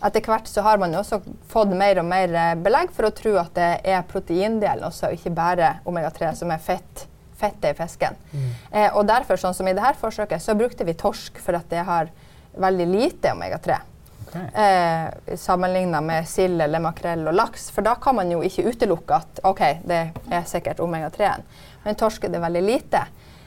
Etter 0.00 0.24
hvert 0.24 0.48
så 0.48 0.64
har 0.64 0.80
man 0.80 0.94
også 0.96 1.20
fått 1.50 1.74
mer 1.76 2.00
og 2.00 2.06
mer 2.08 2.32
eh, 2.32 2.54
belegg 2.56 2.92
for 2.96 3.08
å 3.08 3.12
tro 3.14 3.34
at 3.40 3.52
det 3.58 3.70
er 3.84 4.06
proteindelen 4.08 4.86
også, 4.88 5.12
ikke 5.12 5.32
bare 5.36 5.74
omega-3, 5.88 6.32
som 6.40 6.52
er 6.54 6.62
fett, 6.64 7.04
fettet 7.40 7.74
i 7.74 7.76
fisken. 7.76 8.16
Eh, 8.72 8.88
og 8.96 9.04
derfor, 9.10 9.40
sånn 9.40 9.56
som 9.56 9.68
i 9.68 9.76
dette 9.76 9.98
forsøket, 10.00 10.40
så 10.40 10.56
brukte 10.56 10.88
vi 10.88 10.96
torsk 10.96 11.40
for 11.44 11.58
at 11.58 11.68
det 11.72 11.84
har 11.88 12.08
veldig 12.56 12.88
lite 12.88 13.34
omega-3. 13.36 13.78
Okay. 14.30 14.46
Eh, 14.64 15.36
Sammenligna 15.36 16.00
med 16.00 16.28
sild 16.28 16.62
eller 16.62 16.80
makrell 16.80 17.26
og 17.26 17.34
laks. 17.34 17.68
For 17.74 17.82
da 17.82 17.96
kan 18.00 18.16
man 18.16 18.30
jo 18.30 18.42
ikke 18.46 18.70
utelukke 18.70 19.20
at 19.20 19.40
ok, 19.44 19.62
det 19.84 20.02
er 20.30 20.44
sikkert 20.48 20.80
omega-3-en. 20.80 21.42
Men 21.84 21.98
torsk 21.98 22.24
er 22.24 22.34
det 22.34 22.42
veldig 22.42 22.62
lite 22.62 23.04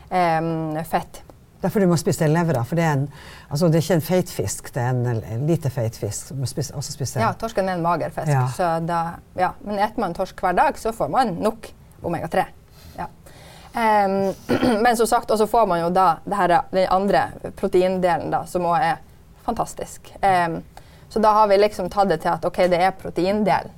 eh, 0.09 0.83
fett. 0.89 1.23
Derfor 1.63 1.79
du 1.79 1.87
må 1.87 1.95
spise 1.95 2.27
levra, 2.27 2.65
for 2.67 2.75
det 2.75 2.83
er, 2.83 2.97
en, 2.97 3.03
altså 3.47 3.69
det 3.71 3.79
er 3.79 3.85
ikke 3.85 3.95
en 3.95 4.03
feit 4.03 4.31
fisk, 4.35 4.67
det 4.75 4.81
er 4.83 4.89
en, 4.91 5.21
en 5.23 5.45
lite 5.47 5.69
feit 5.71 5.95
fisk. 5.95 6.33
Du 6.33 6.41
må 6.41 6.49
spise, 6.49 6.75
også 6.75 6.91
spise 6.91 7.21
Ja, 7.23 7.29
torsken 7.39 7.69
er 7.71 7.77
en 7.77 7.85
mager 7.85 8.11
fisk. 8.11 8.31
Ja. 8.33 8.41
Så 8.51 8.71
da, 8.83 8.99
ja. 9.39 9.53
Men 9.63 9.79
spiser 9.79 10.01
man 10.03 10.15
torsk 10.17 10.43
hver 10.43 10.57
dag, 10.57 10.75
så 10.79 10.91
får 10.91 11.13
man 11.13 11.31
nok 11.39 11.69
omega-3. 12.03 12.43
Ja. 12.99 13.07
Um, 13.73 14.35
men 14.83 14.99
som 14.99 15.07
sagt, 15.07 15.31
og 15.31 15.39
så 15.39 15.47
får 15.47 15.71
man 15.71 15.85
jo 15.85 15.89
da 15.95 16.09
det 16.27 16.35
her, 16.41 16.57
den 16.75 16.91
andre 16.91 17.23
proteindelen, 17.55 18.27
da, 18.35 18.43
som 18.49 18.67
òg 18.67 18.83
er 18.83 18.99
fantastisk. 19.47 20.11
Um, 20.19 20.59
så 21.09 21.23
da 21.23 21.31
har 21.39 21.47
vi 21.47 21.63
liksom 21.63 21.87
tatt 21.93 22.11
det 22.11 22.19
til 22.25 22.33
at 22.35 22.43
ok, 22.45 22.65
det 22.67 22.83
er 22.83 22.91
proteindelen. 22.97 23.71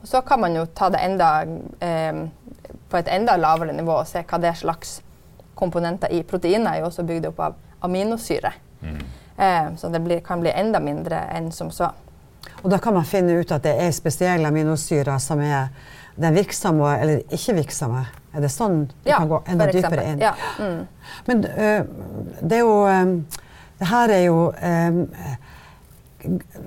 Og 0.00 0.10
så 0.10 0.26
kan 0.26 0.42
man 0.42 0.58
jo 0.58 0.66
ta 0.74 0.90
det 0.90 1.06
enda 1.06 1.32
um, 1.46 2.24
på 2.90 2.98
et 2.98 3.10
enda 3.14 3.38
lavere 3.38 3.78
nivå 3.78 4.00
og 4.00 4.10
se 4.10 4.26
hva 4.26 4.42
det 4.42 4.50
er 4.50 4.58
slags 4.58 4.98
komponenter 5.58 6.12
i. 6.14 6.22
Proteiner 6.22 6.76
er 6.76 6.82
jo 6.82 6.88
også 6.88 7.04
bygd 7.08 7.30
opp 7.32 7.40
av 7.42 7.56
aminosyre. 7.86 8.52
Eh, 9.38 9.74
så 9.76 9.88
det 9.88 10.00
blir, 10.00 10.20
kan 10.20 10.40
bli 10.40 10.52
enda 10.54 10.80
mindre 10.80 11.20
enn 11.34 11.52
som 11.52 11.70
så. 11.74 11.90
Og 12.62 12.70
da 12.70 12.78
kan 12.82 12.94
man 12.94 13.06
finne 13.06 13.38
ut 13.38 13.52
at 13.54 13.62
det 13.66 13.74
er 13.78 13.92
spesielle 13.94 14.48
aminosyrer 14.48 15.18
som 15.22 15.42
er 15.42 15.68
den 16.18 16.34
virksomme 16.34 16.94
eller 16.98 17.34
ikke 17.34 17.54
virksomme. 17.60 18.04
Er 18.34 18.42
det 18.42 18.50
sånn 18.52 18.86
du 18.90 19.10
kan 19.10 19.28
gå 19.30 19.42
enda 19.48 19.68
dypere 19.70 20.06
inn? 20.10 20.22
Ja. 20.22 20.34
Mm. 20.58 20.80
Men 21.28 21.44
uh, 21.46 22.40
det 22.42 22.58
er 22.58 22.64
jo 22.64 22.80
um, 22.86 23.14
Det 23.78 23.86
her 23.86 24.10
er 24.10 24.22
jo 24.24 24.38
um, 24.50 24.96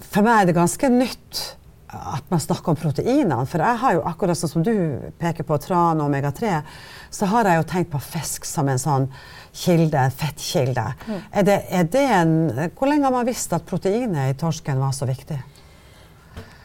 For 0.07 0.23
meg 0.23 0.37
er 0.37 0.47
det 0.47 0.55
ganske 0.55 0.89
nytt 0.93 1.41
at 1.91 2.29
man 2.31 2.39
snakker 2.39 2.71
om 2.71 2.79
proteinene. 2.79 3.45
For 3.49 3.63
jeg 3.63 3.79
har 3.83 3.95
jo 3.97 4.03
akkurat 4.07 4.39
sånn 4.39 4.53
som 4.53 4.65
du 4.65 4.73
peker 5.19 5.47
på, 5.47 5.57
tran 5.61 5.99
og 5.99 6.07
omega-3, 6.07 6.61
så 7.11 7.29
har 7.33 7.49
jeg 7.49 7.59
jo 7.59 7.69
tenkt 7.73 7.91
på 7.91 8.03
fisk 8.03 8.47
som 8.47 8.71
en 8.71 8.81
sånn 8.81 9.09
kilde, 9.51 9.99
en 9.99 10.15
fettkilde. 10.15 10.85
Er 11.35 11.47
det, 11.47 11.57
er 11.69 11.89
det 11.91 12.05
en, 12.15 12.35
hvor 12.77 12.87
lenge 12.87 13.09
har 13.09 13.15
man 13.15 13.27
visst 13.27 13.51
at 13.55 13.67
proteinet 13.67 14.31
i 14.31 14.37
torsken 14.39 14.79
var 14.79 14.95
så 14.95 15.09
viktig? 15.09 15.39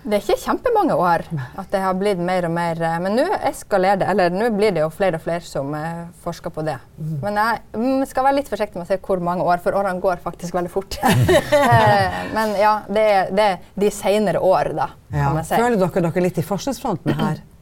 Det 0.07 0.15
er 0.15 0.23
ikke 0.23 0.39
kjempemange 0.39 0.95
år 1.03 1.25
at 1.59 1.73
det 1.73 1.81
har 1.83 1.97
blitt 1.99 2.21
mer 2.23 2.47
og 2.47 2.53
mer 2.55 2.79
eh, 2.79 2.93
Men 3.03 3.17
nå 3.19 3.25
eskalerer 3.49 3.99
det, 3.99 4.07
eller 4.13 4.31
nå 4.31 4.53
blir 4.55 4.71
det 4.77 4.85
jo 4.85 4.91
flere 4.95 5.19
og 5.19 5.25
flere 5.25 5.43
som 5.43 5.73
eh, 5.75 6.05
forsker 6.23 6.53
på 6.55 6.63
det. 6.67 6.77
Men 7.25 7.41
jeg 7.41 7.63
mm, 7.75 8.05
skal 8.07 8.29
være 8.29 8.37
litt 8.39 8.51
forsiktig 8.53 8.79
med 8.79 8.87
å 8.87 8.91
si 8.93 9.01
hvor 9.03 9.23
mange 9.27 9.43
år, 9.43 9.59
for 9.65 9.75
årene 9.75 9.99
går 10.05 10.23
faktisk 10.23 10.55
veldig 10.59 10.71
fort. 10.73 10.99
Eh, 11.57 12.15
Men 12.37 12.53
ja, 12.59 12.73
det 12.93 13.03
er, 13.03 13.31
det 13.35 13.45
er 13.51 13.65
de 13.83 13.89
senere 13.93 14.41
år, 14.45 14.71
da, 14.77 14.87
Ja. 15.11 15.25
kan 15.27 15.35
man 15.41 15.47
si. 15.49 15.59
Føler 15.59 15.81
dere 15.81 16.03
dere 16.07 16.23
litt 16.23 16.39
i 16.39 16.45
forskningsfronten 16.47 17.19
her? 17.19 17.43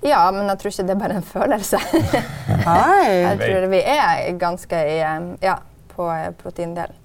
Ja, 0.00 0.22
men 0.32 0.48
jeg 0.48 0.56
tror 0.62 0.72
ikke 0.72 0.84
det 0.88 0.94
er 0.94 1.00
bare 1.02 1.18
en 1.20 1.26
følelse. 1.28 1.78
Hei! 2.70 3.10
Jeg 3.10 3.36
tror 3.42 3.66
vi 3.74 3.82
er 3.84 4.22
ganske 4.40 4.80
i, 4.94 4.96
ja, 5.44 5.58
på 5.92 6.08
proteindelen. 6.40 6.96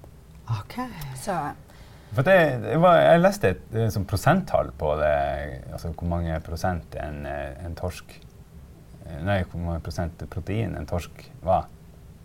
Ok. 0.56 0.78
Så 1.20 1.36
For 2.16 2.24
det, 2.24 2.36
det 2.64 2.76
var, 2.80 2.98
jeg 3.02 3.22
leste 3.22 3.52
et, 3.52 3.64
et 3.76 3.92
sånn 3.92 4.06
prosenttall 4.08 4.70
på 4.80 4.94
det, 5.00 5.16
altså 5.68 5.92
hvor 5.92 6.08
mange 6.08 6.38
prosent 6.44 6.96
en, 7.02 7.26
en 7.28 7.76
torsk 7.78 8.22
Nei, 9.22 9.36
hvor 9.46 9.60
mange 9.62 9.78
prosent 9.86 10.22
protein 10.32 10.72
en 10.74 10.88
torsk 10.90 11.20
var. 11.46 11.68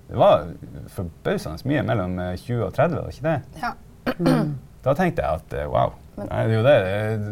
Det 0.07 0.17
var 0.17 0.47
forbausende 0.89 1.69
mye, 1.69 1.83
mellom 1.85 2.15
eh, 2.23 2.31
20 2.41 2.63
og 2.65 2.71
30, 2.73 2.95
var 2.97 3.05
det 3.05 3.13
ikke 3.13 3.27
det? 3.27 3.35
ja. 3.61 4.47
Da 4.81 4.95
tenkte 4.97 5.21
jeg 5.21 5.41
at 5.43 5.53
eh, 5.53 5.69
wow. 6.21 6.29
Nei, 6.31 6.41
det 6.47 6.53
er 6.53 6.57
jo 6.57 6.63
det. 6.65 6.75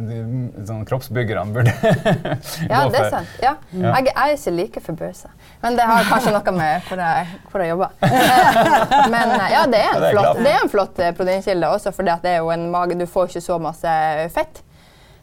det, 0.10 0.20
det 0.56 0.66
sånn 0.70 0.86
kroppsbyggerne 0.90 1.56
burde 1.56 1.74
Ja, 2.72 2.82
det 2.92 3.02
er 3.02 3.10
sant. 3.14 3.36
Ja. 3.44 3.56
Mm. 3.72 3.86
Jeg, 3.86 4.08
jeg 4.10 4.16
er 4.16 4.36
ikke 4.36 4.56
like 4.58 4.84
forbausa. 4.86 5.34
Men 5.64 5.78
det 5.80 5.90
har 5.90 6.08
kanskje 6.10 6.34
noe 6.36 6.56
med 6.56 6.88
hvor 6.88 7.04
jeg, 7.04 7.36
hvor 7.52 7.64
jeg 7.64 7.74
jobber. 7.74 7.94
Men 9.16 9.36
eh, 9.36 9.46
ja, 9.54 9.66
det 9.70 9.84
er 9.84 9.92
en 9.92 9.94
Ja, 9.94 10.00
det 10.00 10.10
er 10.10 10.18
flott, 10.18 10.40
det 10.40 10.54
er 10.54 10.64
en 10.64 10.74
flott 10.74 11.04
eh, 11.04 11.14
proteinkilde 11.18 11.74
også, 11.76 11.94
for 11.96 12.08
det 12.08 12.18
er 12.32 12.42
jo 12.42 12.50
en 12.54 12.70
mage 12.74 12.98
Du 13.00 13.06
får 13.10 13.30
ikke 13.32 13.46
så 13.46 13.60
masse 13.62 13.94
fett. 14.36 14.64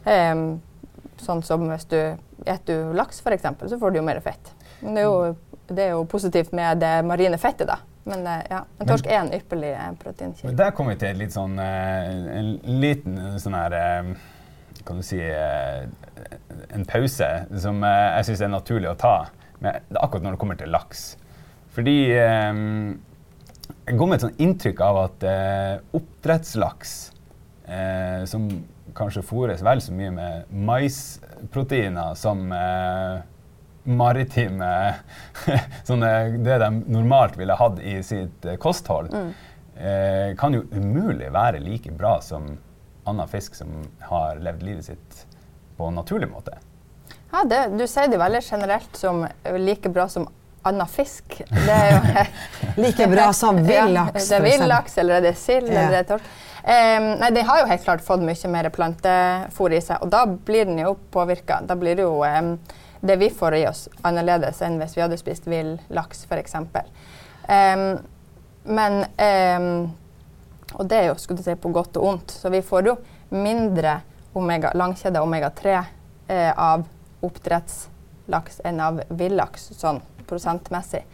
Um, 0.07 0.47
sånn 1.19 1.41
som 1.43 1.65
hvis 1.67 1.87
du 1.91 1.99
spiser 2.45 2.93
laks, 2.95 3.19
f.eks., 3.19 3.47
så 3.67 3.79
får 3.79 3.91
du 3.91 3.99
jo 3.99 4.07
mer 4.07 4.21
fett. 4.23 4.53
Men 4.79 4.95
det 4.95 5.03
er 5.03 5.07
jo, 5.07 5.35
det 5.67 5.85
er 5.87 5.95
jo 5.95 6.03
positivt 6.09 6.53
med 6.55 6.79
det 6.83 6.93
marine 7.07 7.39
fettet, 7.41 7.67
da. 7.69 7.81
Men 8.07 8.27
eh, 8.27 8.43
ja, 8.49 8.63
en 8.79 8.89
torsk 8.89 9.07
er 9.09 9.19
en 9.19 9.33
ypperlig 9.35 9.73
eh, 9.75 9.91
proteinkilde. 10.01 10.55
Der 10.57 10.73
kommer 10.75 10.95
vi 10.95 11.01
til 11.03 11.19
litt 11.21 11.35
sånn, 11.35 11.57
eh, 11.59 12.11
en 12.39 12.79
liten 12.81 13.19
sånn 13.41 13.57
her 13.57 13.77
Kan 14.87 15.01
du 15.01 15.03
si 15.03 15.19
En 15.19 16.85
pause 16.87 17.27
som 17.59 17.81
jeg 17.83 18.27
syns 18.29 18.43
er 18.45 18.51
naturlig 18.53 18.89
å 18.93 18.95
ta, 18.99 19.15
med, 19.59 19.83
akkurat 19.99 20.23
når 20.23 20.37
det 20.37 20.41
kommer 20.41 20.59
til 20.59 20.71
laks. 20.71 21.01
Fordi 21.75 21.97
jeg 22.07 23.97
går 23.99 24.07
med 24.07 24.15
et 24.15 24.23
sånt 24.23 24.39
inntrykk 24.41 24.79
av 24.85 24.99
at 25.01 25.25
oppdrettslaks, 25.97 26.95
som 28.31 28.47
kanskje 28.97 29.25
fôres 29.25 29.63
vel 29.65 29.81
så 29.83 29.95
mye 29.95 30.13
med 30.13 30.53
maisproteiner 30.67 32.15
som 32.17 32.47
eh, 32.53 33.19
maritime 33.87 34.69
sånne, 35.87 36.11
Det 36.43 36.57
de 36.63 36.69
normalt 36.91 37.37
ville 37.39 37.55
hatt 37.55 37.79
i 37.79 37.97
sitt 38.03 38.45
kosthold, 38.59 39.09
kosthold, 39.11 39.33
eh, 39.79 40.35
kan 40.39 40.53
jo 40.53 40.65
umulig 40.71 41.31
være 41.33 41.61
like 41.63 41.91
bra 41.95 42.17
som 42.21 42.57
annen 43.07 43.27
fisk 43.31 43.55
som 43.55 43.71
har 44.09 44.41
levd 44.43 44.63
livet 44.67 44.85
sitt 44.91 45.21
på 45.77 45.87
en 45.87 45.95
naturlig 45.95 46.27
måte. 46.31 46.57
Ja, 47.31 47.43
det, 47.47 47.61
du 47.77 47.85
sier 47.87 48.09
det 48.11 48.19
veldig 48.19 48.41
generelt 48.43 48.95
som 48.97 49.25
like 49.59 49.89
bra 49.93 50.07
som 50.11 50.27
annen 50.67 50.87
fisk. 50.91 51.39
Det 51.47 51.71
er 51.73 51.93
jo 51.93 52.25
Like 52.83 53.07
bra 53.07 53.29
som 53.33 53.61
villaks, 53.63 54.27
Ja, 54.29 54.37
det 54.37 54.37
er 54.37 54.59
villaks, 54.59 54.97
eller 54.97 55.19
er 55.21 55.25
det 55.29 55.35
sild, 55.39 55.69
Ja. 55.71 55.85
eller 55.85 55.87
er 55.87 56.03
det 56.03 56.09
torsk. 56.11 56.35
Um, 56.67 57.05
nei, 57.21 57.29
den 57.31 57.45
har 57.47 57.61
jo 57.61 57.67
helt 57.69 57.83
klart 57.85 58.01
fått 58.03 58.23
mye 58.27 58.49
mer 58.51 58.67
plantefôr 58.75 59.71
i 59.77 59.79
seg, 59.79 60.01
og 60.03 60.11
da 60.11 60.25
blir 60.27 60.67
den 60.67 60.81
jo 60.81 60.97
påvirka. 61.13 61.61
Da 61.63 61.77
blir 61.79 61.95
det 61.95 62.03
jo 62.03 62.17
em, 62.27 62.57
det 63.01 63.15
vi 63.15 63.29
får 63.29 63.55
i 63.55 63.67
oss, 63.69 63.87
annerledes 64.01 64.61
enn 64.65 64.79
hvis 64.81 64.97
vi 64.97 65.03
hadde 65.03 65.17
spist 65.19 65.47
vill 65.47 65.75
laks, 65.93 66.25
f.eks. 66.29 66.55
Um, 67.47 67.99
men 68.67 69.05
um, 69.17 69.93
Og 70.75 70.87
det 70.89 70.97
er 70.97 71.05
jo 71.07 71.19
skulle 71.21 71.43
si, 71.43 71.55
på 71.55 71.71
godt 71.71 71.97
og 71.97 72.07
ondt. 72.09 72.33
Så 72.41 72.49
vi 72.51 72.59
får 72.61 72.89
jo 72.89 72.97
mindre 73.29 74.01
omega, 74.35 74.73
langkjede 74.75 75.21
omega-3 75.23 75.75
eh, 76.27 76.51
av 76.51 76.83
oppdrettslaks 77.23 78.59
enn 78.67 78.81
av 78.83 78.99
villaks, 79.07 79.69
sånn 79.79 80.01
prosentmessig. 80.27 81.05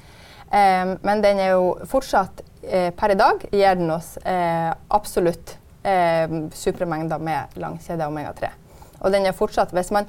Um, 0.49 0.95
men 1.05 1.21
den 1.21 1.39
er 1.41 1.53
jo 1.53 1.69
fortsatt 1.89 2.41
eh, 2.61 2.89
Per 2.97 3.13
i 3.13 3.17
dag 3.17 3.45
gir 3.51 3.77
den 3.77 3.93
oss 3.93 4.15
eh, 4.17 4.73
absolutt 4.93 5.59
supermengder 5.83 7.19
med 7.19 7.57
langkjede 7.59 8.05
omega-3. 8.07 8.49
Og 9.03 9.11
den 9.11 9.25
er 9.27 9.35
fortsatt 9.35 9.73
Hvis 9.75 9.89
man 9.91 10.05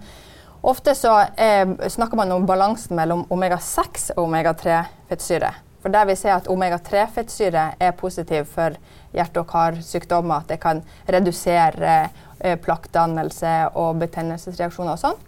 Ofte 0.64 0.94
så 0.94 1.20
eh, 1.20 1.68
snakker 1.88 2.16
man 2.16 2.32
om 2.32 2.46
balansen 2.46 2.96
mellom 2.96 3.26
omega-6 3.28 4.14
og 4.14 4.22
omega-3-fettsyre. 4.24 5.50
For 5.84 5.92
der 5.92 6.06
vi 6.08 6.14
ser 6.16 6.38
at 6.38 6.48
omega-3-fettsyre 6.48 7.64
er 7.76 7.92
positiv 8.00 8.48
for 8.48 8.78
hjerte- 9.12 9.42
og 9.42 9.50
karsykdommer, 9.50 10.40
at 10.40 10.54
det 10.54 10.58
kan 10.62 10.80
redusere 11.04 11.98
eh, 12.40 12.56
plakkdannelse 12.64 13.52
og 13.76 14.00
betennelsesreaksjoner 14.06 14.96
og 14.96 15.02
sånn, 15.02 15.20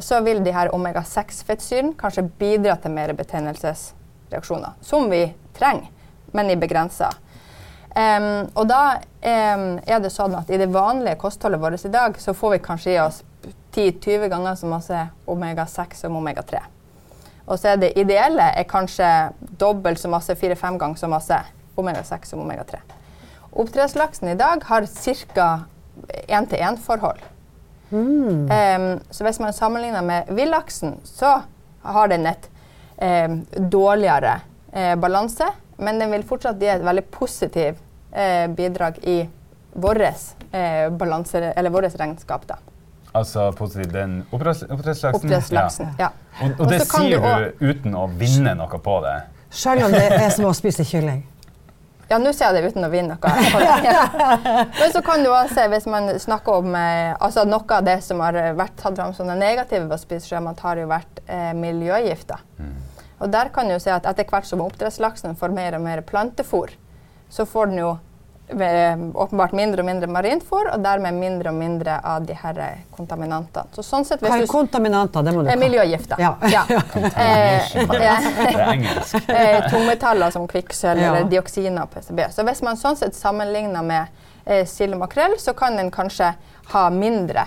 så 0.00 0.22
vil 0.24 0.40
de 0.46 0.56
her 0.56 0.72
omega-6-fettsyrene 0.72 1.92
kanskje 2.00 2.24
bidra 2.40 2.80
til 2.80 2.96
mer 2.96 3.12
betennelsesreaksjoner. 3.18 4.80
Som 4.80 5.12
vi 5.12 5.26
trenger, 5.58 5.92
men 6.32 6.48
i 6.48 6.56
begrensa. 6.56 7.12
Um, 7.92 8.46
og 8.54 8.68
da 8.70 8.82
um, 8.96 9.70
er 9.84 10.00
det 10.00 10.14
sånn 10.14 10.36
at 10.38 10.48
i 10.48 10.58
det 10.60 10.68
vanlige 10.72 11.18
kostholdet 11.20 11.60
vårt 11.60 11.84
i 11.84 11.92
dag, 11.92 12.16
så 12.20 12.32
får 12.36 12.56
vi 12.56 12.66
kanskje 12.70 12.92
i 12.94 13.00
oss 13.02 13.24
10-20 13.74 14.28
ganger 14.28 14.54
så 14.54 14.66
masse 14.70 15.06
omega-6 15.26 16.02
som 16.02 16.16
omega-3. 16.16 16.60
Og 17.48 17.58
så 17.58 17.72
er 17.72 17.80
det 17.80 17.94
ideelle 17.96 18.50
er 18.56 18.68
kanskje 18.68 19.08
dobbelt 19.60 20.00
så 20.00 20.10
masse, 20.12 20.36
fire-fem 20.36 20.78
ganger 20.78 21.00
så 21.00 21.08
masse 21.10 21.38
omega-6 21.78 22.32
som 22.32 22.42
omega-3. 22.44 22.80
Oppdrettslaksen 23.58 24.28
i 24.28 24.36
dag 24.38 24.64
har 24.68 24.86
ca. 24.86 25.48
én-til-én-forhold. 26.28 27.22
Em, 28.52 29.00
så 29.10 29.24
hvis 29.24 29.40
man 29.40 29.52
sammenligner 29.52 30.02
med 30.04 30.28
villaksen, 30.36 31.00
så 31.04 31.40
har 31.82 32.08
den 32.08 32.26
et 32.26 32.50
um, 33.00 33.40
dårligere 33.70 34.40
uh, 34.74 34.94
balanse, 35.00 35.48
men 35.76 35.98
den 35.98 36.12
vil 36.12 36.26
fortsatt 36.28 36.60
gi 36.60 36.68
et 36.74 36.84
veldig 36.84 37.04
positivt 37.14 37.80
uh, 38.12 38.46
bidrag 38.52 39.00
i 39.02 39.18
vårt 39.78 40.00
eh, 40.52 40.90
balanse, 40.90 41.38
eller 41.38 41.70
vårt 41.70 41.94
regnskap. 41.94 42.46
da. 42.46 42.56
Altså 43.18 43.48
positivt 43.58 43.92
den 43.94 44.20
oppdretts- 44.30 44.66
oppdrettslaksen? 44.70 45.18
Oppdrettslaksen. 45.18 45.90
Ja. 45.98 46.12
Og, 46.40 46.52
og 46.52 46.60
Og 46.66 46.70
det 46.72 46.84
sier 46.86 47.24
du 47.24 47.48
du 47.58 47.72
uten 47.72 47.96
å 47.98 48.06
vinne 48.20 48.54
noe 48.58 48.78
på 48.84 49.00
det? 49.04 49.16
Selv 49.50 49.88
om 49.88 49.92
det 49.96 50.06
er 50.12 50.30
som 50.34 50.46
å 50.48 50.54
spise 50.56 50.84
kylling. 50.86 51.24
Ja, 52.08 52.16
nå 52.16 52.30
sier 52.32 52.54
jeg 52.54 52.62
det 52.64 52.70
uten 52.72 52.86
å 52.86 52.88
vinne 52.92 53.18
noe. 53.18 53.32
Ja. 53.84 54.06
Men 54.80 54.92
så 54.94 55.02
kan 55.04 55.20
du 55.24 55.28
også 55.28 55.58
se, 55.58 55.66
hvis 55.74 55.88
man 55.92 56.08
snakker 56.20 56.62
om 56.62 56.76
eh, 56.78 57.12
altså 57.20 57.44
Noe 57.44 57.76
av 57.76 57.84
det 57.84 57.98
som 58.06 58.22
har 58.24 58.38
vært 58.56 58.78
tatt 58.80 58.96
fram 58.96 59.12
som 59.16 59.28
det 59.28 59.36
negative 59.40 59.84
ved 59.84 59.96
å 59.98 60.00
spise 60.00 60.30
sjømat, 60.30 60.62
har 60.64 60.80
jo 60.80 60.88
vært 60.88 61.20
eh, 61.26 61.50
miljøgifter. 61.58 62.40
Og 63.18 63.32
der 63.34 63.50
kan 63.52 63.68
du 63.68 63.76
se 63.82 63.92
at 63.92 64.06
etter 64.08 64.24
hvert 64.30 64.46
som 64.48 64.62
oppdrettslaksen 64.64 65.36
får 65.36 65.52
mer 65.52 65.76
og 65.76 65.84
mer 65.84 66.04
plantefôr, 66.06 66.72
så 67.28 67.44
får 67.44 67.72
den 67.72 67.82
jo 67.82 67.90
åpenbart 68.50 69.52
mindre 69.52 69.82
og 69.82 69.86
mindre 69.86 70.08
marintfôr, 70.08 70.70
og 70.72 70.80
dermed 70.82 71.14
mindre 71.14 71.50
og 71.50 71.56
mindre 71.58 71.98
av 72.04 72.24
de 72.26 72.32
her 72.34 72.58
eh, 72.64 72.78
kontaminantene. 72.96 73.68
Så 73.76 73.82
sånn 73.84 74.06
sett, 74.08 74.22
Hva 74.24 74.38
er 74.40 74.46
kontaminanter? 74.48 75.22
Det 75.22 75.34
må 75.34 75.42
du 75.42 75.48
Eh, 75.48 75.52
kalle 75.52 75.64
Miljøgifter. 75.66 76.16
Ja. 76.20 76.34
Eh, 77.18 77.60
ja. 77.74 78.16
Det 78.24 78.54
er 78.54 78.72
engelsk. 78.72 79.28
eh, 79.28 79.68
tungmetaller 79.70 80.30
som 80.30 80.46
kvikksølv 80.48 81.00
Ja. 81.00 81.12
eller 81.14 81.28
dioksiner 81.30 81.82
og 81.82 81.90
PCB. 81.92 82.24
Så 82.32 82.44
hvis 82.48 82.62
man 82.64 82.76
sånn 82.76 82.96
sett 82.96 83.14
sammenligner 83.14 83.82
med 83.84 84.06
eh, 84.46 84.64
sild 84.66 84.94
og 84.96 85.00
makrell, 85.04 85.36
så 85.38 85.52
kan 85.56 85.76
den 85.76 85.90
kanskje 85.90 86.32
ha 86.72 86.88
mindre 86.90 87.44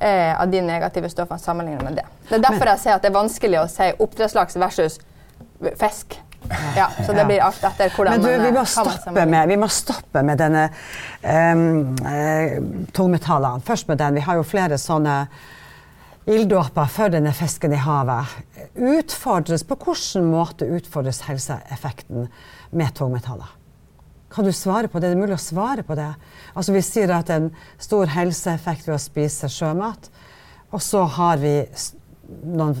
eh, 0.00 0.32
av 0.40 0.48
de 0.50 0.62
negative 0.62 1.10
stoffene 1.12 1.38
sammenlignet 1.42 1.84
med 1.84 2.00
det. 2.00 2.06
Det 2.28 2.38
er 2.40 2.46
derfor 2.48 2.72
jeg 2.72 2.78
sier 2.86 2.96
at 2.96 3.02
det 3.04 3.12
er 3.12 3.18
vanskelig 3.20 3.60
å 3.62 3.66
si 3.68 3.90
oppdrettslaks 3.98 4.56
versus 4.60 4.98
fisk. 5.80 6.18
Ja, 6.76 6.88
så 7.06 7.12
det 7.12 7.24
blir 7.28 7.42
alt 7.44 7.62
etter 7.64 7.92
hvordan 7.92 8.16
Men 8.16 8.24
du, 8.24 8.46
vi 8.46 8.52
må 8.54 8.64
stoppe 8.68 9.26
med, 9.26 9.48
vi 9.50 9.58
må 9.60 9.68
stoppe 9.72 10.22
med 10.24 10.40
denne 10.40 10.64
um, 11.22 11.94
tungmetallene. 12.96 13.64
Først 13.66 13.88
med 13.90 14.00
den. 14.00 14.18
Vi 14.18 14.24
har 14.26 14.38
jo 14.38 14.46
flere 14.46 14.78
sånne 14.80 15.20
ilddåper 16.28 16.88
for 16.92 17.12
denne 17.12 17.32
fisken 17.36 17.72
i 17.72 17.80
havet. 17.80 18.34
Utfordres, 18.76 19.64
på 19.64 19.78
hvilken 19.80 20.28
måte 20.32 20.68
utfordres 20.78 21.22
helseeffekten 21.28 22.28
med 22.70 22.94
tungmetaller? 22.96 23.54
Kan 24.28 24.44
du 24.44 24.52
svare 24.52 24.90
på 24.92 25.00
det? 25.00 25.08
Det 25.08 25.16
er 25.16 25.22
mulig 25.22 25.38
å 25.38 25.40
svare 25.40 25.84
på 25.86 25.96
det. 25.96 26.10
Altså 26.52 26.74
Vi 26.76 26.84
sier 26.84 27.12
at 27.16 27.30
det 27.30 27.36
er 27.36 27.46
en 27.46 27.52
stor 27.80 28.10
helseeffekt 28.12 28.88
ved 28.88 28.98
å 28.98 29.00
spise 29.00 29.48
sjømat, 29.52 30.10
og 30.68 30.84
så 30.84 31.06
har 31.16 31.40
vi 31.40 31.54
noen, 32.44 32.76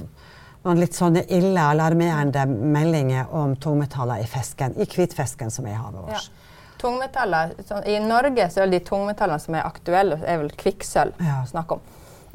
noen 0.68 0.80
litt 0.82 0.96
sånne 0.96 1.22
ille, 1.32 1.60
alarmerende 1.72 2.44
meldinger 2.48 3.30
om 3.34 3.56
tungmetaller 3.56 4.22
i 4.22 4.28
fisken, 4.28 4.76
i 4.76 4.86
hvitfisken 4.88 5.50
som 5.50 5.66
er 5.66 5.74
i 5.76 5.80
havet 5.80 6.00
Ja. 6.00 6.14
vårt. 6.14 6.30
Tungmetaller, 6.78 7.54
sånn, 7.66 7.86
I 7.88 7.98
Norge 7.98 8.44
så 8.54 8.62
er 8.62 8.70
de 8.70 8.78
tungmetallene 8.80 9.40
som 9.42 9.54
er 9.58 9.64
aktuelle, 9.66 10.20
er 10.24 10.38
vel 10.38 10.50
kvikksølv. 10.50 11.12
Ja. 11.20 11.44
om. 11.68 11.80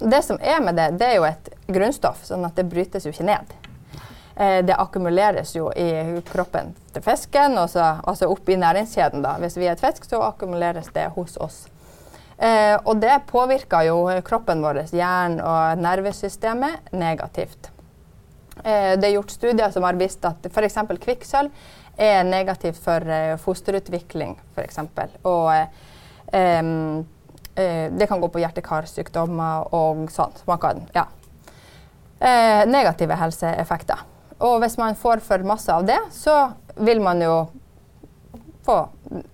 Det 0.10 0.24
som 0.24 0.38
er 0.42 0.60
med 0.60 0.76
det, 0.76 0.98
det 1.00 1.08
er 1.08 1.16
jo 1.16 1.24
et 1.24 1.50
grunnstoff, 1.68 2.26
sånn 2.26 2.46
at 2.46 2.56
det 2.56 2.66
brytes 2.70 3.06
jo 3.06 3.12
ikke 3.14 3.24
ned. 3.24 3.54
Eh, 4.36 4.62
det 4.66 4.76
akkumuleres 4.76 5.54
jo 5.56 5.70
i 5.72 6.20
kroppen 6.26 6.74
til 6.92 7.02
fisken, 7.02 7.56
så, 7.70 8.00
altså 8.04 8.30
opp 8.32 8.50
i 8.50 8.56
næringskjeden. 8.56 9.22
da. 9.22 9.36
Hvis 9.40 9.56
vi 9.58 9.68
er 9.68 9.72
et 9.78 9.80
fisk, 9.80 10.04
så 10.10 10.22
akkumuleres 10.22 10.90
det 10.94 11.12
hos 11.16 11.38
oss. 11.38 11.68
Eh, 12.38 12.78
og 12.84 13.00
det 13.00 13.22
påvirker 13.30 13.86
jo 13.88 14.10
kroppen 14.26 14.62
vår, 14.62 14.84
hjernen 14.92 15.40
og 15.40 15.78
nervesystemet, 15.78 16.92
negativt. 16.92 17.70
Eh, 18.62 18.94
det 19.00 19.08
er 19.08 19.16
gjort 19.16 19.34
studier 19.34 19.72
som 19.74 19.88
har 19.88 19.98
vist 19.98 20.26
at 20.30 20.46
f.eks. 20.52 20.78
kvikksølv 21.02 21.50
er 21.98 22.24
negativt 22.26 22.80
for 22.82 23.06
eh, 23.10 23.34
fosterutvikling, 23.42 24.38
eksempel. 24.62 25.12
Og 25.30 25.50
eh, 26.34 26.62
det 27.94 28.08
kan 28.10 28.22
gå 28.22 28.30
på 28.34 28.42
hjerte-karsykdommer 28.42 29.74
og. 29.78 30.08
Så 30.12 30.30
man 30.50 30.62
kan, 30.62 30.82
ja. 30.96 31.06
Eh, 32.20 32.64
negative 32.70 33.18
helseeffekter. 33.20 34.06
Og 34.40 34.58
hvis 34.64 34.78
man 34.78 34.96
får 34.96 35.22
for 35.24 35.44
masse 35.46 35.74
av 35.74 35.86
det, 35.86 36.00
så 36.12 36.52
vil 36.82 37.02
man 37.02 37.22
jo 37.22 37.36
få 38.66 38.78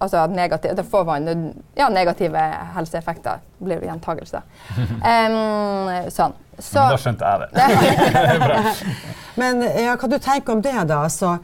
altså 0.01 0.25
negativ, 0.27 0.75
da 0.75 0.83
får 0.83 1.05
man 1.05 1.53
ja, 1.77 1.89
negative 1.89 2.41
helseeffekter. 2.75 3.39
blir 3.57 3.79
det 3.79 3.87
gjentagelse. 3.87 4.41
Um, 4.79 6.09
sånn. 6.17 6.33
Så, 6.59 6.79
Men 6.79 6.93
da 6.93 6.99
skjønte 6.99 7.31
jeg 7.31 7.39
det. 7.41 8.61
Men 9.39 9.63
ja, 9.63 9.95
hva 9.95 10.09
du 10.11 10.17
tenker 10.19 10.57
om 10.57 10.63
det, 10.63 10.75
da? 10.89 11.01
Altså, 11.07 11.37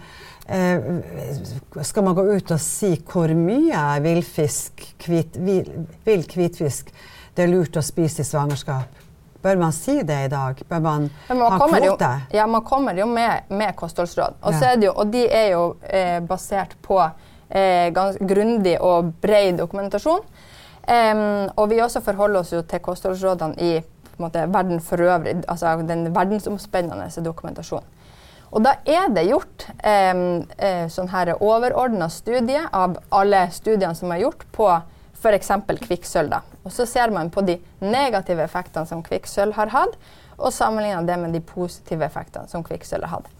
eh, 0.48 1.82
skal 1.82 2.06
man 2.08 2.18
gå 2.18 2.26
ut 2.36 2.52
og 2.52 2.62
si 2.62 2.96
hvor 3.08 3.32
mye 3.38 3.84
villfisk, 4.04 4.84
hvit, 5.08 5.40
vill 5.40 6.28
hvitfisk 6.36 6.92
det 7.36 7.44
er 7.44 7.52
lurt 7.52 7.76
å 7.76 7.84
spise 7.84 8.24
i 8.24 8.28
svangerskap? 8.28 9.04
Bør 9.46 9.60
man 9.62 9.74
si 9.76 10.00
det 10.02 10.18
i 10.26 10.30
dag? 10.32 10.62
Bør 10.70 10.82
man, 10.82 11.08
man 11.30 11.42
ha 11.54 11.58
kvote? 11.60 12.12
Jo, 12.32 12.38
ja, 12.40 12.48
man 12.50 12.64
kommer 12.66 12.98
jo 12.98 13.06
med, 13.06 13.46
med 13.54 13.76
kostholdsråd. 13.78 14.40
Og, 14.42 14.56
ja. 14.58 14.72
jo, 14.82 14.94
og, 14.96 15.12
de 15.14 15.26
er 15.30 15.52
jo 15.52 15.66
eh, 15.86 16.18
basert 16.26 16.74
på 16.82 16.98
eh, 17.04 17.92
grundig 18.26 18.80
og 18.82 19.12
bred 19.22 19.60
dokumentasjon. 19.62 20.26
Um, 20.86 21.50
og 21.58 21.70
vi 21.72 21.80
også 21.82 22.02
forholder 22.06 22.44
oss 22.44 22.52
jo 22.54 22.60
til 22.62 22.82
kostholdsrådene 22.86 23.56
i 23.58 23.72
måte, 24.22 24.46
verden 24.54 24.82
for 24.84 25.02
øvrig, 25.02 25.38
altså 25.48 25.76
den 25.88 26.10
verdensomspennende 26.16 27.10
dokumentasjonen. 27.26 27.92
Og 28.56 28.64
da 28.64 28.76
er 28.88 29.10
det 29.12 29.26
gjort 29.28 29.66
eh, 29.84 30.86
sånn 30.92 31.10
her 31.12 31.34
overordna 31.36 32.08
studie 32.14 32.62
av 32.72 33.00
alle 33.12 33.48
studiene 33.52 33.96
som 33.98 34.14
er 34.14 34.22
gjort 34.24 34.46
på 34.56 34.70
f.eks. 35.20 35.50
kvikksølv. 35.82 36.36
Og 36.64 36.72
så 36.72 36.86
ser 36.88 37.12
man 37.12 37.32
på 37.34 37.44
de 37.46 37.58
negative 37.84 38.46
effektene 38.46 38.88
som 38.88 39.04
kvikksølv 39.04 39.58
har 39.58 39.74
hatt, 39.74 39.98
og 40.36 40.54
sammenligner 40.54 41.08
det 41.08 41.18
med 41.20 41.34
de 41.36 41.42
positive 41.44 42.06
effektene 42.06 42.48
som 42.52 42.64
kvikksølv 42.64 43.08
har 43.08 43.20
hatt. 43.20 43.32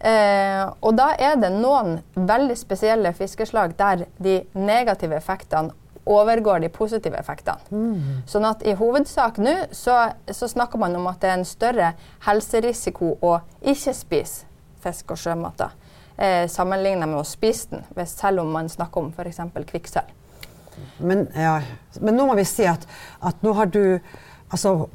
Eh, 0.00 0.62
og 0.80 0.94
da 0.96 1.10
er 1.20 1.36
det 1.36 1.50
noen 1.52 1.98
veldig 2.14 2.56
spesielle 2.56 3.12
fiskeslag 3.12 3.74
der 3.76 4.06
de 4.16 4.38
negative 4.56 5.18
effektene 5.18 5.74
overgår 6.04 6.60
de 6.60 6.70
positive 6.72 7.18
effektene. 7.20 7.58
Mm. 7.70 8.22
Sånn 8.28 8.46
at 8.48 8.62
i 8.66 8.74
hovedsak 8.78 9.40
nå 9.42 9.54
så, 9.76 9.96
så, 10.30 10.48
snakker 10.48 10.80
man 10.80 10.96
om 10.96 11.08
at 11.10 11.20
det 11.22 11.30
er 11.30 11.38
en 11.38 11.48
større 11.48 11.92
helserisiko 12.26 13.16
å 13.20 13.36
ikke 13.60 13.94
spise 13.96 14.48
fisk 14.80 15.12
og 15.12 15.20
sjømat 15.20 15.66
eh, 16.16 16.46
sammenlignet 16.48 17.08
med 17.08 17.20
å 17.20 17.26
spise 17.28 17.74
den, 17.74 18.08
selv 18.08 18.44
om 18.44 18.54
man 18.54 18.70
snakker 18.72 19.04
om 19.04 19.12
f.eks. 19.12 19.42
kvikksølv. 19.68 20.16
Men, 21.04 21.26
ja, 21.36 21.58
men, 22.00 22.16
nå 22.16 22.24
må 22.30 22.34
vi 22.38 22.46
si 22.48 22.64
at, 22.68 22.86
at 23.20 23.42
nå 23.44 23.54
har 23.58 23.70
du 23.70 23.84
Altså, 24.50 24.88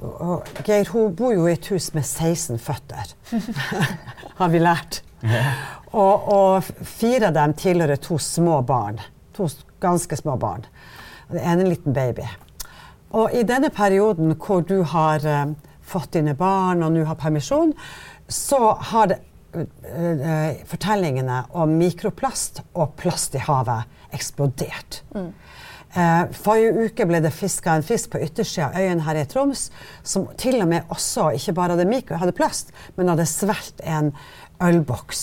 Geir 0.67 0.89
hun 0.91 1.13
bor 1.15 1.31
jo 1.31 1.45
i 1.47 1.53
et 1.53 1.67
hus 1.71 1.85
med 1.95 2.03
16 2.03 2.57
føtter, 2.59 3.13
har 4.41 4.49
vi 4.51 4.59
lært. 4.59 4.97
Og, 5.93 6.25
og, 6.27 6.71
fire 6.83 7.29
av 7.29 7.37
dem 7.37 7.53
tilhører 7.55 8.01
to 8.03 8.17
små 8.19 8.57
barn. 8.67 8.99
To 9.37 9.47
ganske 9.79 10.19
små 10.19 10.35
barn. 10.41 10.67
Det 11.31 11.41
ene 11.41 11.65
en 11.65 11.71
liten 11.71 11.95
baby. 11.95 12.25
Og 13.15 13.33
i 13.33 13.45
denne 13.47 13.71
perioden 13.73 14.35
hvor 14.35 14.65
du 14.65 14.81
har 14.91 15.23
uh, 15.25 15.53
fått 15.85 16.13
dine 16.17 16.35
barn 16.37 16.83
og 16.83 16.93
nå 16.93 17.05
har 17.07 17.17
permisjon, 17.19 17.73
så 18.27 18.75
har 18.91 19.13
det, 19.13 19.19
uh, 19.55 20.51
fortellingene 20.67 21.45
om 21.55 21.77
mikroplast 21.79 22.63
og 22.73 22.97
plast 22.99 23.37
i 23.37 23.43
havet 23.45 24.13
eksplodert. 24.15 25.01
Mm. 25.15 25.31
Eh, 25.95 26.25
forrige 26.35 26.89
uke 26.89 27.05
ble 27.07 27.21
det 27.23 27.31
fiska 27.31 27.77
en 27.77 27.85
fisk 27.85 28.11
på 28.11 28.19
yttersida 28.19 28.67
av 28.67 28.81
øyen 28.83 29.03
her 29.05 29.15
i 29.15 29.27
Troms 29.31 29.69
som 30.03 30.25
til 30.35 30.57
og 30.59 30.67
med 30.67 30.89
også 30.91 31.29
ikke 31.37 31.53
bare 31.55 31.77
hadde, 31.77 31.87
mikro, 31.87 32.17
hadde 32.19 32.35
plast, 32.35 32.73
men 32.97 33.13
hadde 33.13 33.27
svelget 33.31 33.79
en 33.87 34.11
ølboks. 34.59 35.21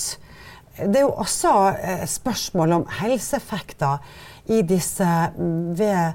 Det 0.78 1.02
er 1.02 1.04
jo 1.04 1.12
også 1.20 1.52
eh, 1.76 2.06
spørsmål 2.08 2.72
om 2.78 2.86
helseeffekter 3.02 4.00
i 4.46 4.62
disse 4.62 5.04
mm, 5.38 5.78
ved 5.78 6.12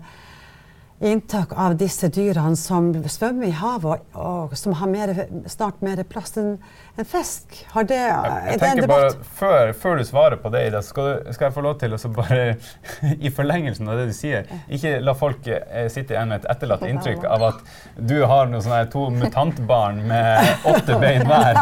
inntak 0.99 1.51
av 1.53 1.75
disse 1.77 2.09
dyrene 2.09 2.57
som 2.57 2.89
svømmer 3.05 3.51
i 3.51 3.53
havet, 3.53 4.01
og, 4.17 4.49
og 4.49 4.57
som 4.57 4.73
har 4.79 4.89
mer, 4.89 5.13
snart 5.49 5.83
mer 5.85 6.01
plass 6.09 6.37
enn 6.41 6.55
en 6.97 7.05
fisk. 7.05 7.53
Har 7.75 7.85
det, 7.85 7.99
jeg, 8.01 8.37
jeg 8.49 8.59
tenker 8.63 8.89
bare, 8.89 9.11
før, 9.37 9.73
før, 9.77 9.99
du 10.01 10.07
svarer 10.07 10.39
på 10.41 10.49
det, 10.53 10.63
Ida, 10.71 10.81
skal, 10.81 11.09
du, 11.21 11.33
skal 11.35 11.47
jeg 11.47 11.53
få 11.53 11.63
lov 11.65 11.75
til 11.83 11.93
å 11.93 11.99
bare, 12.15 12.55
i 13.27 13.29
forlengelsen 13.33 13.89
av 13.91 14.01
det 14.01 14.07
du 14.09 14.15
sier, 14.17 14.49
ikke 14.73 14.95
la 15.05 15.13
folk 15.17 15.45
eh, 15.53 15.85
sitte 15.93 16.15
igjen 16.15 16.33
med 16.33 16.41
et 16.41 16.49
etterlatt 16.55 16.87
inntrykk 16.89 17.27
av 17.29 17.45
at 17.51 17.61
du 17.97 18.15
har 18.25 18.49
noe 18.49 18.63
sånne 18.65 18.81
to 18.93 19.05
mutantbarn 19.13 20.01
med 20.09 20.49
åtte 20.73 20.97
bein 20.97 21.27
hver. 21.29 21.61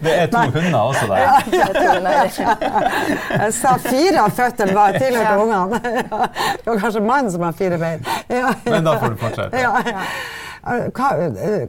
det 0.00 0.16
er 0.16 0.32
to 0.32 0.40
Nei. 0.40 0.48
hunder 0.56 0.80
også 0.80 1.06
der. 1.12 1.20
jeg 3.34 3.52
sa 3.60 3.76
fire 3.84 4.24
av 4.24 4.32
føttene 4.40 4.72
var 4.80 4.96
tilhørte 4.96 5.36
ungene. 5.44 5.84
det 6.64 6.68
var 6.70 6.80
kanskje 6.86 7.04
mannen 7.04 7.32
som 7.34 7.44
har 7.44 7.52
fire 7.60 7.76
bein. 7.80 8.00
Men 8.72 8.86
da 8.86 8.96
får 9.00 9.14
du 9.14 9.20
fortsette. 9.20 9.60
Ja. 9.60 10.04
Hva, 10.64 11.10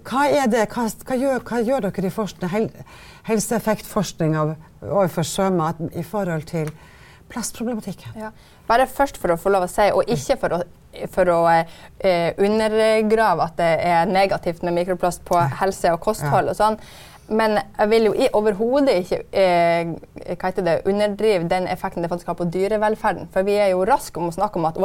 hva, 0.08 0.22
er 0.32 0.48
det, 0.48 0.68
hva, 0.72 0.88
hva, 0.88 1.16
gjør, 1.20 1.42
hva 1.44 1.62
gjør, 1.68 1.88
dere 1.90 2.08
i 2.08 2.14
forskning, 2.16 2.52
hel, 2.54 2.70
helseeffektforskning 3.28 4.38
overfor 4.40 5.28
sjømat 5.28 5.82
i 6.00 6.04
forhold 6.06 6.46
til 6.52 6.72
plastproblematikken? 7.32 8.16
Ja. 8.22 8.32
Bare 8.70 8.88
først 8.88 9.20
for 9.22 9.34
å 9.34 9.40
få 9.40 9.52
lov 9.52 9.68
å 9.68 9.72
si, 9.72 9.90
og 9.92 10.08
ikke 10.08 10.38
for 10.42 10.56
å, 10.56 10.62
for 11.12 11.34
å 11.34 11.42
eh, 11.52 12.32
undergrave 12.40 13.50
at 13.50 13.60
det 13.60 13.74
er 13.90 14.08
negativt 14.10 14.64
med 14.64 14.78
mikroplast 14.80 15.26
på 15.28 15.44
helse 15.60 15.92
og 15.92 16.02
kosthold 16.06 16.54
og 16.54 16.58
sånn. 16.58 16.80
Men 17.26 17.58
jeg 17.58 17.90
vil 17.90 18.04
jo 18.06 18.14
overhodet 18.38 19.00
ikke 19.02 19.18
eh, 19.34 20.60
det, 20.62 20.76
underdrive 20.86 21.48
den 21.50 21.68
effekten 21.68 22.06
det 22.06 22.10
faktisk 22.12 22.30
har 22.30 22.38
på 22.38 22.46
dyrevelferden. 22.54 23.30
For 23.34 23.46
vi 23.48 23.58
er 23.58 23.74
jo 23.74 23.86
raske 23.86 24.22
om 24.22 24.30
å 24.30 24.36
snakke 24.36 24.62
om 24.62 24.68
at 24.70 24.78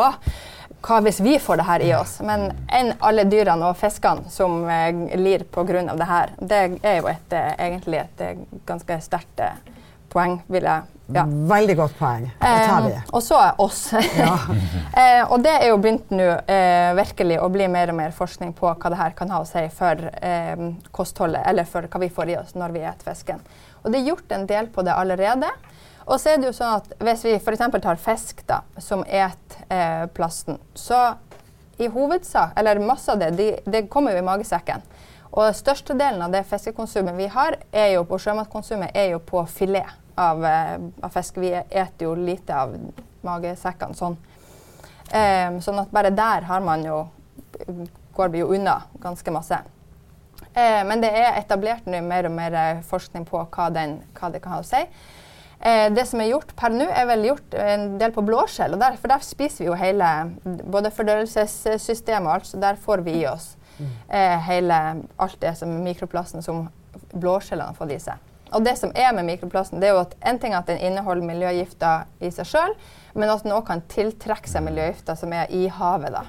hva 0.81 1.01
hvis 1.05 1.21
vi 1.21 1.39
får 1.43 1.61
det 1.61 1.67
her 1.69 1.85
i 1.85 1.91
oss? 1.97 2.19
Men 2.25 2.49
enn 2.73 2.95
alle 3.05 3.27
dyrene 3.29 3.71
og 3.71 3.79
fiskene 3.81 4.31
som 4.33 4.63
eh, 4.71 5.17
lir 5.21 5.45
pga. 5.53 5.83
det 5.95 6.09
her, 6.09 6.33
det 6.41 6.63
er 6.83 7.01
jo 7.01 7.11
et, 7.11 7.33
eh, 7.33 7.53
egentlig 7.67 8.01
et 8.05 8.25
eh, 8.25 8.41
ganske 8.67 9.01
sterkt 9.05 9.45
eh, 9.45 9.61
poeng, 10.11 10.41
vil 10.49 10.67
jeg 10.69 10.89
ja. 11.11 11.25
Veldig 11.27 11.75
godt 11.77 11.97
poeng. 11.99 12.27
Det 12.39 12.51
tar 12.67 12.85
vi. 12.85 12.93
Eh, 12.95 13.07
og 13.11 13.23
så 13.25 13.39
er 13.43 13.61
oss. 13.63 13.81
Ja. 14.15 14.35
eh, 15.01 15.23
og 15.27 15.43
det 15.43 15.57
er 15.57 15.73
jo 15.73 15.81
begynt 15.83 16.13
nå 16.15 16.29
eh, 16.47 16.91
virkelig 16.99 17.41
å 17.43 17.49
bli 17.53 17.67
mer 17.73 17.91
og 17.91 17.99
mer 17.99 18.15
forskning 18.15 18.53
på 18.59 18.71
hva 18.71 18.93
det 18.93 19.01
her 19.01 19.17
kan 19.19 19.33
ha 19.35 19.41
å 19.43 19.49
si 19.49 19.65
for 19.75 20.07
eh, 20.23 20.69
kostholdet, 20.95 21.43
eller 21.51 21.67
for 21.67 21.91
hva 21.91 22.03
vi 22.05 22.13
får 22.15 22.31
i 22.35 22.39
oss 22.39 22.55
når 22.55 22.77
vi 22.77 22.85
spiser 22.85 23.11
fisken. 23.11 23.43
Og 23.83 23.91
det 23.91 24.01
er 24.01 24.11
gjort 24.13 24.33
en 24.37 24.47
del 24.47 24.71
på 24.71 24.85
det 24.87 24.95
allerede. 24.95 25.51
Og 26.11 26.19
så 26.19 26.33
er 26.33 26.41
det 26.41 26.49
jo 26.49 26.57
sånn 26.57 26.81
at 26.81 26.95
hvis 26.99 27.23
vi 27.23 27.37
f.eks. 27.39 27.61
tar 27.79 28.01
fisk 28.03 28.43
da, 28.49 28.65
som 28.83 29.05
et 29.07 29.59
eh, 29.71 30.09
plasten, 30.11 30.59
så 30.75 31.13
i 31.81 31.87
hovedsak, 31.89 32.57
eller 32.59 32.83
masse 32.83 33.13
av 33.13 33.21
det, 33.23 33.31
det 33.39 33.51
de 33.65 33.85
kommer 33.89 34.17
jo 34.17 34.21
i 34.21 34.27
magesekken. 34.27 34.83
Og 35.31 35.55
størstedelen 35.55 36.23
av 36.27 36.35
det 36.35 36.43
fiskekonsumet 36.51 37.15
vi 37.15 37.29
har 37.31 37.61
er 37.71 37.93
jo 37.95 38.03
på 38.09 38.19
sjømatkonsumet, 38.19 38.91
er 38.91 39.13
jo 39.13 39.21
på 39.23 39.45
filet 39.47 39.87
av, 40.19 40.43
eh, 40.45 40.75
av, 41.01 41.15
fisk. 41.15 41.39
Vi 41.39 41.55
eter 41.55 42.09
jo 42.09 42.17
lite 42.19 42.59
av 42.59 42.75
magesekkene 43.23 43.95
sånn. 43.95 44.19
Um, 45.11 45.57
sånn 45.63 45.81
at 45.83 45.91
bare 45.91 46.13
der 46.15 46.45
har 46.47 46.61
man 46.63 46.85
jo 46.87 47.01
går 48.15 48.29
vi 48.31 48.43
jo 48.43 48.53
unna 48.55 48.77
ganske 49.03 49.33
masse. 49.35 49.59
Uh, 50.51 50.83
men 50.87 51.03
det 51.03 51.11
er 51.15 51.39
etablert 51.39 51.87
nå 51.87 52.03
mer 52.07 52.27
og 52.27 52.35
mer 52.35 52.59
forskning 52.87 53.27
på 53.27 53.47
hva, 53.47 53.71
den, 53.75 54.01
hva 54.19 54.31
det 54.35 54.43
kan 54.43 54.59
ha 54.59 54.61
å 54.63 54.67
si. 54.67 54.83
Eh, 55.61 55.93
det 55.93 56.07
som 56.09 56.21
er 56.23 56.31
gjort 56.31 56.55
per 56.57 56.73
nå, 56.73 56.87
er 56.89 57.09
vel 57.11 57.27
gjort 57.29 57.55
en 57.61 57.99
del 58.01 58.15
på 58.17 58.25
blåskjell. 58.25 58.79
Der, 58.81 58.97
for 59.01 59.13
der 59.13 59.25
spiser 59.25 59.65
vi 59.65 59.69
jo 59.69 59.77
hele 59.77 60.09
både 60.73 60.93
fordøyelsessystemet 60.97 62.29
og 62.29 62.39
alt, 62.39 62.49
så 62.49 62.61
der 62.63 62.81
får 62.81 63.05
vi 63.05 63.19
i 63.21 63.27
oss 63.29 63.53
mm. 63.77 63.91
eh, 64.09 64.39
hele, 64.49 64.81
alt 65.21 65.39
det 65.43 65.53
som 65.61 65.75
mikroplasten 65.85 66.45
som 66.47 66.65
blåskjellene 67.13 67.77
får 67.77 67.93
i 67.93 68.01
seg. 68.09 68.27
Og 68.57 68.65
det 68.67 68.75
som 68.81 68.91
er 68.99 69.13
med 69.15 69.29
mikroplasten, 69.29 69.79
det 69.83 69.91
er 69.91 69.95
jo 69.95 70.03
at 70.03 70.17
en 70.27 70.41
ting 70.41 70.57
er 70.57 70.63
at 70.63 70.71
den 70.73 70.81
inneholder 70.83 71.29
miljøgifter 71.29 72.09
i 72.25 72.33
seg 72.35 72.49
sjøl, 72.51 72.75
men 73.15 73.31
at 73.31 73.45
den 73.45 73.55
òg 73.55 73.67
kan 73.69 73.85
tiltrekke 73.93 74.51
seg 74.51 74.65
miljøgifter 74.67 75.19
som 75.19 75.35
er 75.37 75.53
i 75.55 75.69
havet. 75.71 76.17
da. 76.17 76.25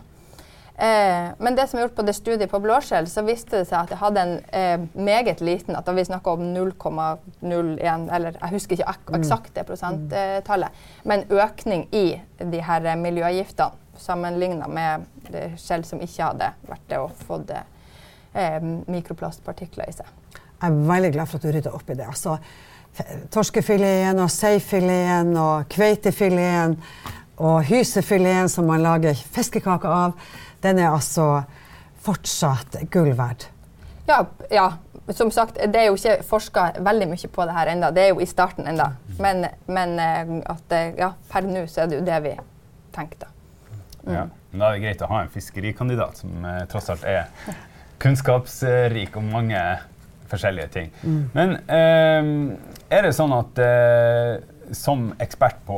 Eh, 0.77 1.31
men 1.37 1.55
det 1.55 1.67
som 1.69 1.77
er 1.77 1.85
gjort 1.85 1.97
på 1.99 2.05
det 2.07 2.15
studiet 2.17 2.49
på 2.51 2.59
blåskjell, 2.63 3.09
så 3.11 3.23
viste 3.27 3.59
det 3.59 3.67
seg 3.69 3.83
at 3.83 3.91
det 3.91 3.99
hadde 4.01 4.23
en 4.23 4.33
eh, 4.55 4.85
meget 4.95 5.43
liten 5.43 5.75
at 5.77 5.85
Da 5.85 5.93
vi 5.93 6.05
snakka 6.07 6.31
om 6.37 6.47
0,01, 6.55 8.07
eller 8.15 8.37
jeg 8.39 8.53
husker 8.55 8.79
ikke 8.79 8.89
ak 8.89 9.11
mm. 9.11 9.19
eksakt 9.19 9.53
det 9.55 9.67
prosenttallet, 9.67 10.81
men 11.03 11.25
økning 11.29 11.87
i 11.91 12.21
de 12.39 12.63
her 12.63 12.95
miljøgiftene 12.95 13.77
sammenligna 14.01 14.65
med 14.71 15.05
skjell 15.61 15.83
som 15.85 16.01
ikke 16.01 16.31
hadde 16.31 16.47
vært 16.65 16.85
det 16.89 16.97
og 16.97 17.11
fått 17.27 17.51
eh, 17.53 18.59
mikroplastpartikler 18.89 19.91
i 19.91 19.95
seg. 19.99 20.09
Jeg 20.33 20.69
er 20.69 20.83
veldig 20.87 21.11
glad 21.13 21.29
for 21.29 21.37
at 21.37 21.45
du 21.45 21.51
rydder 21.53 21.75
opp 21.75 21.89
i 21.89 21.97
det. 21.99 22.07
Altså, 22.07 22.37
torskefileten 23.33 24.19
og 24.19 24.31
seifileten 24.31 25.35
og 25.39 25.67
kveitefileten 25.71 26.77
og 27.41 27.63
hysefileten 27.65 28.49
som 28.51 28.67
man 28.69 28.83
lager 28.83 29.17
fiskekaker 29.35 29.89
av 29.89 30.39
den 30.63 30.79
er 30.79 30.91
altså 30.91 31.43
fortsatt 32.01 32.79
gull 32.93 33.11
verd. 33.17 33.47
Ja, 34.07 34.25
ja, 34.51 34.67
som 35.13 35.31
sagt, 35.31 35.55
det 35.55 35.77
er 35.79 35.89
jo 35.89 35.97
ikke 35.97 36.23
forska 36.27 36.65
veldig 36.83 37.07
mye 37.11 37.29
på 37.31 37.45
det 37.47 37.55
her 37.55 37.71
ennå. 37.73 37.91
Det 37.95 38.05
er 38.05 38.13
jo 38.13 38.21
i 38.23 38.27
starten 38.29 38.67
ennå. 38.67 38.87
Men, 39.21 39.45
men 39.67 39.93
eh, 40.01 40.33
at 40.51 40.75
eh, 40.75 40.93
ja, 40.99 41.13
per 41.31 41.45
nå 41.47 41.65
så 41.69 41.83
er 41.83 41.91
det 41.91 42.01
jo 42.01 42.05
det 42.07 42.19
vi 42.25 42.33
tenker, 42.95 43.25
da. 43.25 43.31
Ja. 44.01 44.25
Men 44.51 44.63
da 44.63 44.67
er 44.67 44.75
det 44.75 44.83
greit 44.83 45.03
å 45.05 45.11
ha 45.11 45.21
en 45.23 45.31
fiskerikandidat 45.31 46.23
som 46.23 46.45
eh, 46.47 46.63
tross 46.71 46.89
alt 46.91 47.05
er 47.07 47.29
kunnskapsrik 48.01 49.15
om 49.19 49.29
mange 49.31 49.61
forskjellige 50.31 50.71
ting. 50.73 50.91
Men 51.35 51.57
eh, 51.67 52.31
er 52.91 53.05
det 53.05 53.13
sånn 53.15 53.35
at 53.35 53.61
eh, 53.61 54.41
som 54.71 55.09
ekspert 55.21 55.59
på 55.67 55.77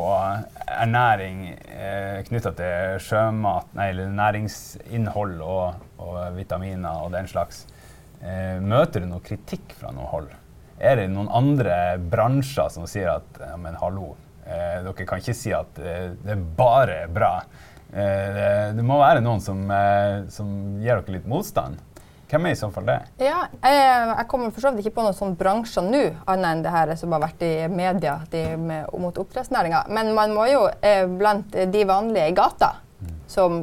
ernæring 0.67 1.45
eh, 1.49 2.19
knytta 2.27 2.53
til 2.57 2.99
sjømat, 3.03 3.71
nei, 3.77 3.89
næringsinnhold 3.93 5.39
og, 5.41 5.85
og 6.03 6.19
vitaminer 6.37 7.03
og 7.05 7.13
den 7.15 7.29
slags, 7.29 7.65
eh, 8.21 8.59
møter 8.61 9.03
du 9.03 9.09
noe 9.09 9.23
kritikk 9.25 9.75
fra 9.79 9.93
noe 9.95 10.09
hold? 10.11 10.29
Er 10.83 10.99
det 10.99 11.09
noen 11.13 11.31
andre 11.31 11.97
bransjer 11.97 12.71
som 12.73 12.87
sier 12.89 13.15
at 13.15 13.41
ja, 13.41 13.55
men 13.61 13.77
hallo, 13.81 14.13
eh, 14.45 14.81
dere 14.85 15.07
kan 15.07 15.21
ikke 15.21 15.37
si 15.37 15.53
at 15.55 15.79
eh, 15.81 16.11
det 16.23 16.35
er 16.35 16.45
bare 16.57 17.03
bra. 17.13 17.35
Eh, 17.93 18.29
det, 18.37 18.51
det 18.77 18.85
må 18.85 18.99
være 19.01 19.23
noen 19.25 19.41
som, 19.43 19.63
eh, 19.71 20.23
som 20.33 20.53
gir 20.81 20.97
dere 20.97 21.17
litt 21.17 21.29
motstand. 21.29 21.81
Hvem 22.33 22.47
er 22.49 22.55
i 22.55 22.57
så 22.57 22.71
fall 22.73 22.87
det? 22.87 22.95
Ja, 23.21 23.43
jeg, 23.61 23.81
jeg 24.09 24.25
kommer 24.31 24.49
for 24.49 24.65
så 24.65 24.71
vidt 24.73 24.87
ikke 24.87 24.95
på 24.95 25.03
noen 25.05 25.13
sånne 25.13 25.37
bransjer 25.37 25.85
nå, 25.85 25.99
annet 26.25 26.49
enn 26.49 26.63
det 26.65 26.71
her 26.73 26.93
som 26.97 27.13
har 27.13 27.21
vært 27.21 27.43
i 27.45 27.51
media 27.69 28.15
de 28.31 28.41
med, 28.57 28.87
mot 28.97 29.19
oppdrettsnæringa. 29.21 29.83
Men 29.93 30.09
man 30.17 30.33
må 30.33 30.47
jo 30.49 30.63
eh, 30.81 31.05
blant 31.05 31.53
de 31.53 31.83
vanlige 31.85 32.31
i 32.31 32.33
gata 32.37 32.71
som 33.29 33.61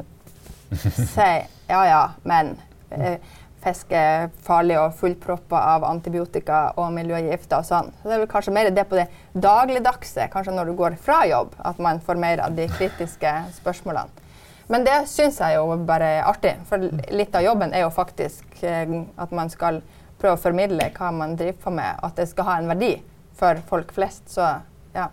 sier 1.17 1.49
ja 1.71 1.83
ja, 1.89 2.01
men 2.23 2.55
eh, 2.95 3.19
fisk 3.65 3.91
er 3.91 4.31
farlig 4.47 4.79
og 4.79 4.95
fullproppa 5.03 5.65
av 5.75 5.85
antibiotika 5.91 6.63
og 6.79 6.95
miljøgifter 6.95 7.61
og 7.61 7.67
sånn. 7.67 7.91
Så 7.99 8.07
det 8.07 8.17
er 8.17 8.23
vel 8.23 8.31
kanskje 8.31 8.55
mer 8.55 8.71
det 8.71 8.87
på 8.87 9.01
det 9.01 9.09
dagligdagse, 9.35 10.31
kanskje 10.33 10.55
når 10.55 10.71
du 10.71 10.79
går 10.79 10.97
fra 11.03 11.25
jobb, 11.27 11.59
at 11.59 11.83
man 11.83 11.99
får 12.07 12.23
mer 12.23 12.47
av 12.47 12.55
de 12.55 12.71
kritiske 12.71 13.35
spørsmålene. 13.59 14.30
Men 14.71 14.85
det 14.87 14.97
syns 15.11 15.41
jeg 15.43 15.57
jo 15.59 15.75
bare 15.87 16.09
er 16.21 16.29
artig, 16.31 16.55
for 16.69 16.83
litt 17.11 17.35
av 17.35 17.43
jobben 17.43 17.73
er 17.75 17.85
jo 17.85 17.93
faktisk 17.95 18.63
eh, 18.63 18.93
at 19.19 19.33
man 19.35 19.51
skal 19.51 19.81
prøve 20.21 20.37
å 20.37 20.41
formidle 20.41 20.91
hva 20.95 21.09
man 21.15 21.35
driver 21.39 21.59
på 21.65 21.73
med, 21.75 21.99
at 22.07 22.19
det 22.21 22.29
skal 22.31 22.47
ha 22.47 22.59
en 22.61 22.71
verdi 22.71 22.93
for 23.41 23.59
folk 23.71 23.91
flest. 23.97 24.29
Så 24.31 24.47
ja. 24.95 25.09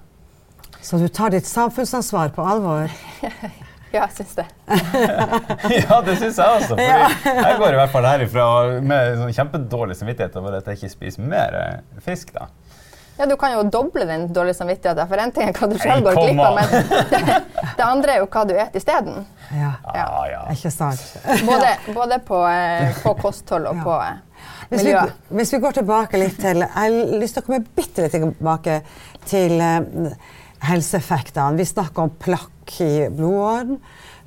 Så 0.81 0.99
du 1.01 1.07
tar 1.07 1.33
ditt 1.33 1.47
samfunnsansvar 1.49 2.35
på 2.35 2.45
alvor? 2.45 2.91
Ja, 3.87 4.03
jeg 4.03 4.17
syns 4.17 4.33
det. 4.35 4.43
ja, 5.79 5.97
det 6.03 6.17
syns 6.19 6.35
jeg 6.35 6.55
også. 6.57 6.75
for 6.75 6.81
jeg 6.83 7.59
går 7.61 7.71
i 7.71 7.77
hvert 7.79 7.93
fall 7.93 8.03
herifra 8.05 8.47
med 8.83 9.13
sånn 9.21 9.31
kjempedårlig 9.37 9.95
samvittighet 9.95 10.35
over 10.41 10.57
at 10.57 10.67
jeg 10.67 10.81
ikke 10.81 10.91
spiser 10.91 11.29
mer 11.31 11.55
fisk. 12.03 12.33
da. 12.35 12.49
Ja, 13.17 13.25
Du 13.25 13.35
kan 13.37 13.53
jo 13.55 13.63
doble 13.73 14.05
den 14.05 14.27
dårlige 14.33 14.53
samvittigheten. 14.59 15.07
For 15.09 15.17
én 15.23 15.31
ting 15.33 15.49
er 15.49 15.53
hva 15.57 15.69
du 15.71 15.77
selv 15.81 16.05
går 16.05 16.19
glipp 16.21 16.41
av, 16.45 16.55
men 16.55 16.69
det, 17.09 17.37
det 17.79 17.85
andre 17.87 18.13
er 18.15 18.21
jo 18.21 18.27
hva 18.29 18.43
du 18.45 18.53
spiser 18.53 18.77
isteden. 18.81 19.25
Ja, 19.51 19.71
Ja. 19.95 20.05
Ah, 20.05 20.25
ja. 20.29 20.41
ikke 20.53 20.71
sant? 20.71 21.03
Både, 21.47 21.73
både 21.97 22.19
på, 22.27 22.41
eh, 22.51 22.93
på 23.03 23.13
kosthold 23.21 23.67
og 23.71 23.75
Ja. 23.79 23.83
på 23.83 23.95
eh, 24.05 24.23
Hvis 24.69 24.83
vi, 24.85 24.95
hvis 25.39 25.53
vi 25.53 25.59
går 25.63 25.77
tilbake 25.79 26.19
litt 26.19 26.37
til 26.43 26.59
Jeg 26.65 26.73
har 26.75 27.19
lyst 27.21 27.37
til 27.37 27.43
å 27.43 27.45
komme 27.47 27.61
bitte 27.75 28.03
litt 28.03 28.11
tilbake 28.17 28.81
til 29.25 29.55
eh, 29.61 30.11
helseeffektene. 30.67 31.57
Vi 31.57 31.65
snakker 31.69 32.03
om 32.07 32.13
plakk 32.19 32.77
i 32.83 33.07
blodåren. 33.13 33.77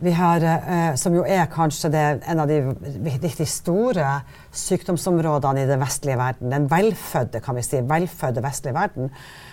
Vi 0.01 0.13
har, 0.17 0.41
eh, 0.41 0.95
som 0.97 1.15
jo 1.15 1.25
er 1.29 1.47
kanskje 1.53 1.91
det, 1.93 2.05
en 2.27 2.41
av 2.41 2.49
de 2.49 2.61
riktig 3.05 3.47
store 3.49 4.23
sykdomsområdene 4.57 5.65
i 5.65 5.67
den 5.69 5.81
vestlige 5.83 6.17
verden. 6.19 6.51
Den 6.51 6.69
velfødde, 6.71 7.41
kan 7.45 7.55
vi 7.59 7.63
si, 7.67 7.81
velfødde 7.85 8.43
vestlige 8.43 8.75
verden. 8.75 9.11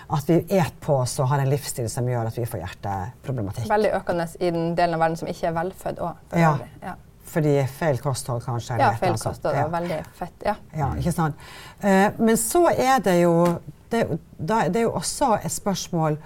At 0.10 0.30
vi 0.30 0.38
et 0.56 0.78
på 0.82 1.02
oss 1.02 1.18
og 1.20 1.28
har 1.34 1.44
en 1.44 1.50
livsstil 1.52 1.90
som 1.92 2.08
gjør 2.08 2.30
at 2.30 2.38
vi 2.38 2.46
får 2.48 2.62
hjerteproblematikk. 2.64 3.68
Veldig 3.70 3.92
økende 4.00 4.28
i 4.40 4.52
den 4.56 4.70
delen 4.78 4.96
av 4.96 5.04
verden 5.04 5.20
som 5.20 5.28
ikke 5.28 5.50
er 5.50 5.58
velfødd 5.58 6.00
òg. 6.00 6.24
Ja. 6.40 6.54
Ja. 6.84 6.94
Fordi 7.28 7.58
feil 7.68 7.98
kosthold, 8.00 8.46
kanskje. 8.46 8.78
ja, 8.80 8.94
feil 8.96 9.18
kosthold 9.20 9.52
og 9.52 9.56
Ja. 9.56 9.68
veldig 9.68 9.98
fett. 10.16 10.46
Ja. 10.46 10.56
Ja, 10.78 10.94
ikke 10.96 11.12
sant. 11.12 11.36
Eh, 11.84 12.12
men 12.20 12.38
så 12.38 12.70
er 12.72 13.00
det 13.04 13.22
jo 13.22 13.60
det, 13.92 14.20
det 14.40 14.76
er 14.76 14.82
jo 14.82 14.92
også 14.92 15.34
et 15.44 15.52
spørsmål 15.52 16.18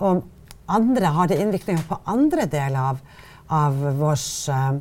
om 0.00 0.22
andre 0.68 1.06
har 1.06 1.26
det 1.30 1.38
innvirkninger 1.40 1.82
på 1.88 1.98
andre 2.06 2.44
deler 2.46 2.78
av, 2.78 2.98
av 3.48 3.76
vår, 3.98 4.20
eh, 4.52 4.72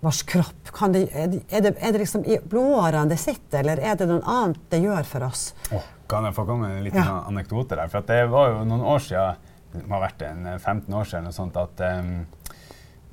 vår 0.00 0.20
kropp. 0.26 0.72
Kan 0.74 0.92
det, 0.92 1.06
er, 1.12 1.28
det, 1.28 1.42
er, 1.50 1.92
det, 1.92 1.98
liksom 2.02 2.24
i 2.26 2.38
blodårene 2.42 3.08
det 3.12 3.18
sitter, 3.22 3.62
eller 3.62 3.82
er 3.82 3.98
det 4.00 4.08
noe 4.10 4.22
annet 4.26 4.62
det 4.72 4.82
gjør 4.84 5.06
for 5.08 5.28
oss? 5.28 5.46
Åh, 5.72 5.90
kan 6.10 6.26
jeg 6.28 6.36
få 6.36 6.46
komme 6.48 6.68
med 6.68 6.78
en 6.78 6.88
liten 6.88 7.04
Ja. 7.04 7.20
anekdote 7.28 7.78
der? 7.78 7.88
For 7.92 8.06
det 8.06 8.24
var 8.32 8.50
jo 8.52 8.64
noen 8.68 8.84
år 8.94 9.04
siden, 9.06 9.36
det 9.74 9.86
må 9.86 9.98
ha 9.98 10.04
vært 10.06 10.26
en 10.26 10.46
eh, 10.46 10.58
15 10.58 10.94
år 10.94 11.04
siden, 11.04 11.24
eller 11.24 11.38
sånt, 11.38 11.56
at 11.56 11.80
um, 11.80 12.26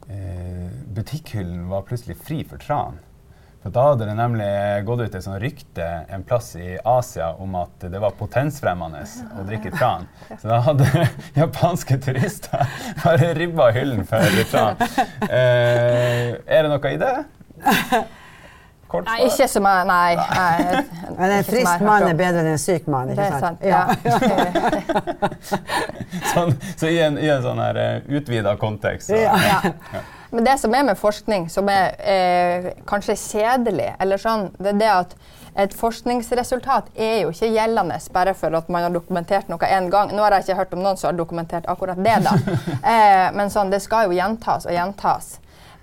eh, 0.09 0.67
butikkhyllen 0.97 1.69
var 1.69 1.87
plutselig 1.87 2.17
fri 2.21 2.43
for 2.43 2.61
tran. 2.61 2.99
For 3.61 3.69
da 3.69 3.83
hadde 3.91 4.07
det 4.09 4.15
nemlig 4.17 4.47
gått 4.87 5.03
ut 5.05 5.15
et 5.15 5.25
sånt 5.25 5.41
rykte 5.41 5.87
en 6.09 6.23
plass 6.25 6.55
i 6.57 6.79
Asia 6.81 7.27
om 7.37 7.53
at 7.59 7.85
det 7.93 7.99
var 8.01 8.15
potensfremmende 8.17 9.03
å 9.37 9.45
drikke 9.45 9.73
tran. 9.77 10.07
Så 10.31 10.49
da 10.49 10.61
hadde 10.65 10.87
japanske 11.43 11.99
turister 12.01 12.65
bare 13.03 13.33
ribba 13.37 13.69
hyllen 13.75 14.07
for 14.09 14.41
tran. 14.51 14.81
Eh, 15.31 16.33
er 16.45 16.65
det 16.65 16.69
noe 16.71 16.89
i 16.91 16.97
det? 16.99 17.13
Kort 18.91 19.07
Nei, 19.07 19.19
ikke 19.29 19.47
som 19.47 19.67
jeg 19.69 19.87
Nei. 19.87 20.15
nei 20.19 20.83
Men 21.17 21.35
en 21.37 21.45
frisk 21.47 21.83
mann 21.87 22.07
er 22.09 22.17
bedre 22.19 22.43
enn 22.43 22.51
en 22.53 22.61
syk 22.61 22.87
mann, 22.91 23.11
Det 23.11 23.15
ikke 23.15 23.27
er 23.27 23.41
sant. 23.45 23.59
Ja. 23.63 23.83
Sånn, 26.33 26.55
så 26.75 26.89
i 26.91 26.97
en, 27.03 27.19
i 27.19 27.29
en 27.31 27.43
sånn 27.43 27.61
her 27.61 27.79
uh, 27.79 28.15
utvida 28.19 28.55
kontekst 28.59 29.11
så, 29.11 29.19
Ja. 29.21 29.37
Ja. 29.41 30.01
Men 30.31 30.47
det 30.47 30.57
som 30.61 30.71
er 30.75 30.85
med 30.87 30.95
forskning, 30.95 31.49
som 31.51 31.67
er 31.67 31.97
eh, 32.07 32.67
kanskje 32.87 33.17
kjedelig, 33.19 33.89
eller 33.99 34.21
sånn, 34.21 34.45
det 34.63 34.69
er 34.71 34.77
det 34.79 34.91
at 34.93 35.15
et 35.59 35.73
forskningsresultat 35.75 36.93
er 36.95 37.25
jo 37.25 37.33
ikke 37.33 37.49
gjeldende 37.51 37.97
bare 38.15 38.33
for 38.39 38.55
at 38.55 38.69
man 38.71 38.85
har 38.85 38.93
dokumentert 38.95 39.51
noe 39.51 39.67
én 39.67 39.89
gang. 39.91 40.13
Nå 40.15 40.23
har 40.23 40.37
jeg 40.37 40.45
ikke 40.45 40.59
hørt 40.61 40.75
om 40.77 40.83
noen 40.85 40.99
som 40.99 41.09
har 41.09 41.17
dokumentert 41.19 41.67
akkurat 41.67 41.99
det, 41.99 42.15
da. 42.23 42.37
Eh, 42.91 43.27
men 43.35 43.51
sånn, 43.51 43.69
det 43.71 43.81
skal 43.83 44.07
jo 44.07 44.15
gjentas 44.15 44.65
og 44.65 44.73
gjentas. 44.73 45.35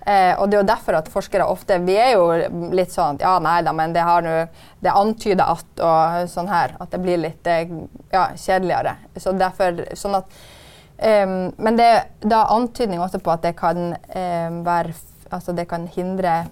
Eh, 0.09 0.33
og 0.39 0.49
det 0.49 0.57
er 0.57 0.63
jo 0.63 0.69
derfor 0.71 0.95
at 0.97 1.09
forskere 1.11 1.45
ofte 1.45 1.75
Vi 1.85 1.93
er 1.99 2.13
jo 2.15 2.69
litt 2.73 2.93
sånn 2.93 3.19
Ja, 3.21 3.35
nei 3.43 3.59
da, 3.61 3.73
men 3.77 3.91
det 3.93 4.01
har 4.07 4.23
nå 4.25 4.35
Det 4.81 4.93
antyder 4.95 5.43
at 5.43 5.83
og 5.85 6.29
sånn 6.31 6.49
her. 6.49 6.73
At 6.81 6.93
det 6.95 7.01
blir 7.03 7.19
litt 7.21 7.49
eh, 7.49 7.69
ja, 8.13 8.29
kjedeligere. 8.33 8.95
Så 9.19 9.35
derfor 9.37 9.83
Sånn 9.99 10.17
at 10.17 10.39
um, 10.97 11.35
men 11.61 11.77
det 11.77 11.89
er 11.91 12.07
da 12.25 12.45
antydning 12.55 13.03
også 13.03 13.21
på 13.23 13.35
at 13.35 13.45
det 13.45 13.53
kan 13.59 13.91
um, 13.93 14.61
være 14.65 14.95
Altså 15.29 15.53
det 15.53 15.67
kan 15.69 15.85
hindre 15.93 16.47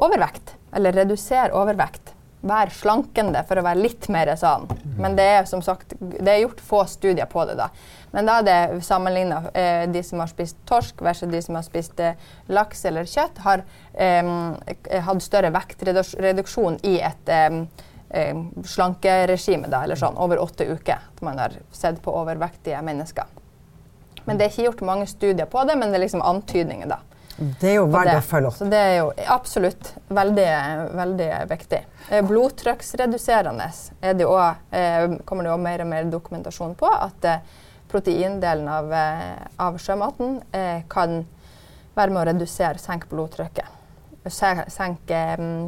overvekt. 0.00 0.54
Eller 0.72 0.96
redusere 0.96 1.52
overvekt. 1.52 2.14
Være 2.48 2.72
slankende, 2.72 3.42
for 3.44 3.60
å 3.60 3.64
være 3.66 3.82
litt 3.82 4.06
mer 4.14 4.30
sånn. 4.38 4.64
Men 4.96 5.16
det 5.18 5.26
er 5.28 5.48
som 5.50 5.60
sagt 5.60 5.92
det 5.98 6.30
er 6.30 6.40
gjort 6.44 6.62
få 6.64 6.84
studier 6.88 7.28
på 7.28 7.44
det. 7.50 7.58
da. 7.58 7.68
Men 8.10 8.28
da 8.28 8.38
er 8.40 8.46
det 8.46 8.84
sammenligna 8.86 9.42
eh, 9.52 9.84
de 9.90 10.02
som 10.06 10.22
har 10.22 10.30
spist 10.30 10.56
torsk 10.68 11.02
versus 11.04 11.30
de 11.32 11.42
som 11.44 11.58
har 11.58 11.66
spist 11.66 12.00
eh, 12.00 12.16
laks 12.48 12.84
eller 12.88 13.08
kjøtt, 13.08 13.42
har 13.44 13.64
ehm, 13.94 14.54
hatt 15.08 15.24
større 15.24 15.52
vektreduksjon 15.54 16.80
i 16.88 16.98
et 17.04 17.32
eh, 17.34 17.60
slankeregime, 18.64 19.68
da, 19.68 19.82
eller 19.84 20.00
sånn, 20.00 20.16
over 20.16 20.40
åtte 20.40 20.68
uker. 20.68 21.04
At 21.12 21.20
man 21.24 21.40
har 21.40 21.58
sett 21.72 22.00
på 22.04 22.14
overvektige 22.16 22.80
mennesker. 22.84 23.28
Men 24.24 24.38
det 24.38 24.46
er 24.46 24.52
ikke 24.52 24.66
gjort 24.70 24.88
mange 24.88 25.06
studier 25.08 25.48
på 25.48 25.62
det, 25.68 25.76
men 25.80 25.92
det 25.92 26.00
er 26.00 26.06
liksom 26.06 26.24
antydninger, 26.24 26.88
da. 26.88 27.02
Det 27.38 27.68
er 27.70 27.76
jo 27.76 27.84
verdt 27.92 28.16
å 28.16 28.22
følge 28.26 28.50
opp. 28.50 28.56
Så 28.58 28.66
det 28.66 28.78
er 28.82 28.96
jo 28.98 29.10
absolutt 29.30 29.92
veldig, 30.10 30.48
veldig 30.98 31.28
viktig. 31.52 31.78
Eh, 32.10 32.24
Blodtrykksreduserende 32.26 33.68
er 34.02 34.18
det 34.18 34.26
jo 34.26 34.32
også, 34.34 34.74
eh, 34.74 35.06
kommer 35.28 35.46
det 35.46 35.52
òg 35.54 35.62
mer 35.62 35.84
og 35.84 35.90
mer 35.92 36.10
dokumentasjon 36.10 36.74
på 36.78 36.90
at 36.90 37.28
eh, 37.30 37.38
proteindelen 37.88 38.68
av, 38.68 38.92
eh, 38.92 39.46
av 39.56 39.78
sjømaten 39.82 40.40
eh, 40.52 40.82
kan 40.90 41.22
være 41.96 42.14
med 42.14 42.22
å 42.22 42.26
redusere, 42.32 42.78
senke 42.82 43.10
blodtrykket. 43.10 43.76
Senke 44.28 45.20
mm, 45.40 45.62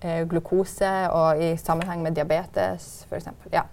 eh, 0.00 0.22
glukose 0.30 0.92
og 1.10 1.42
i 1.42 1.54
sammenheng 1.60 2.04
med 2.04 2.16
diabetes 2.16 3.06
f.eks. 3.08 3.32
Ja. 3.52 3.66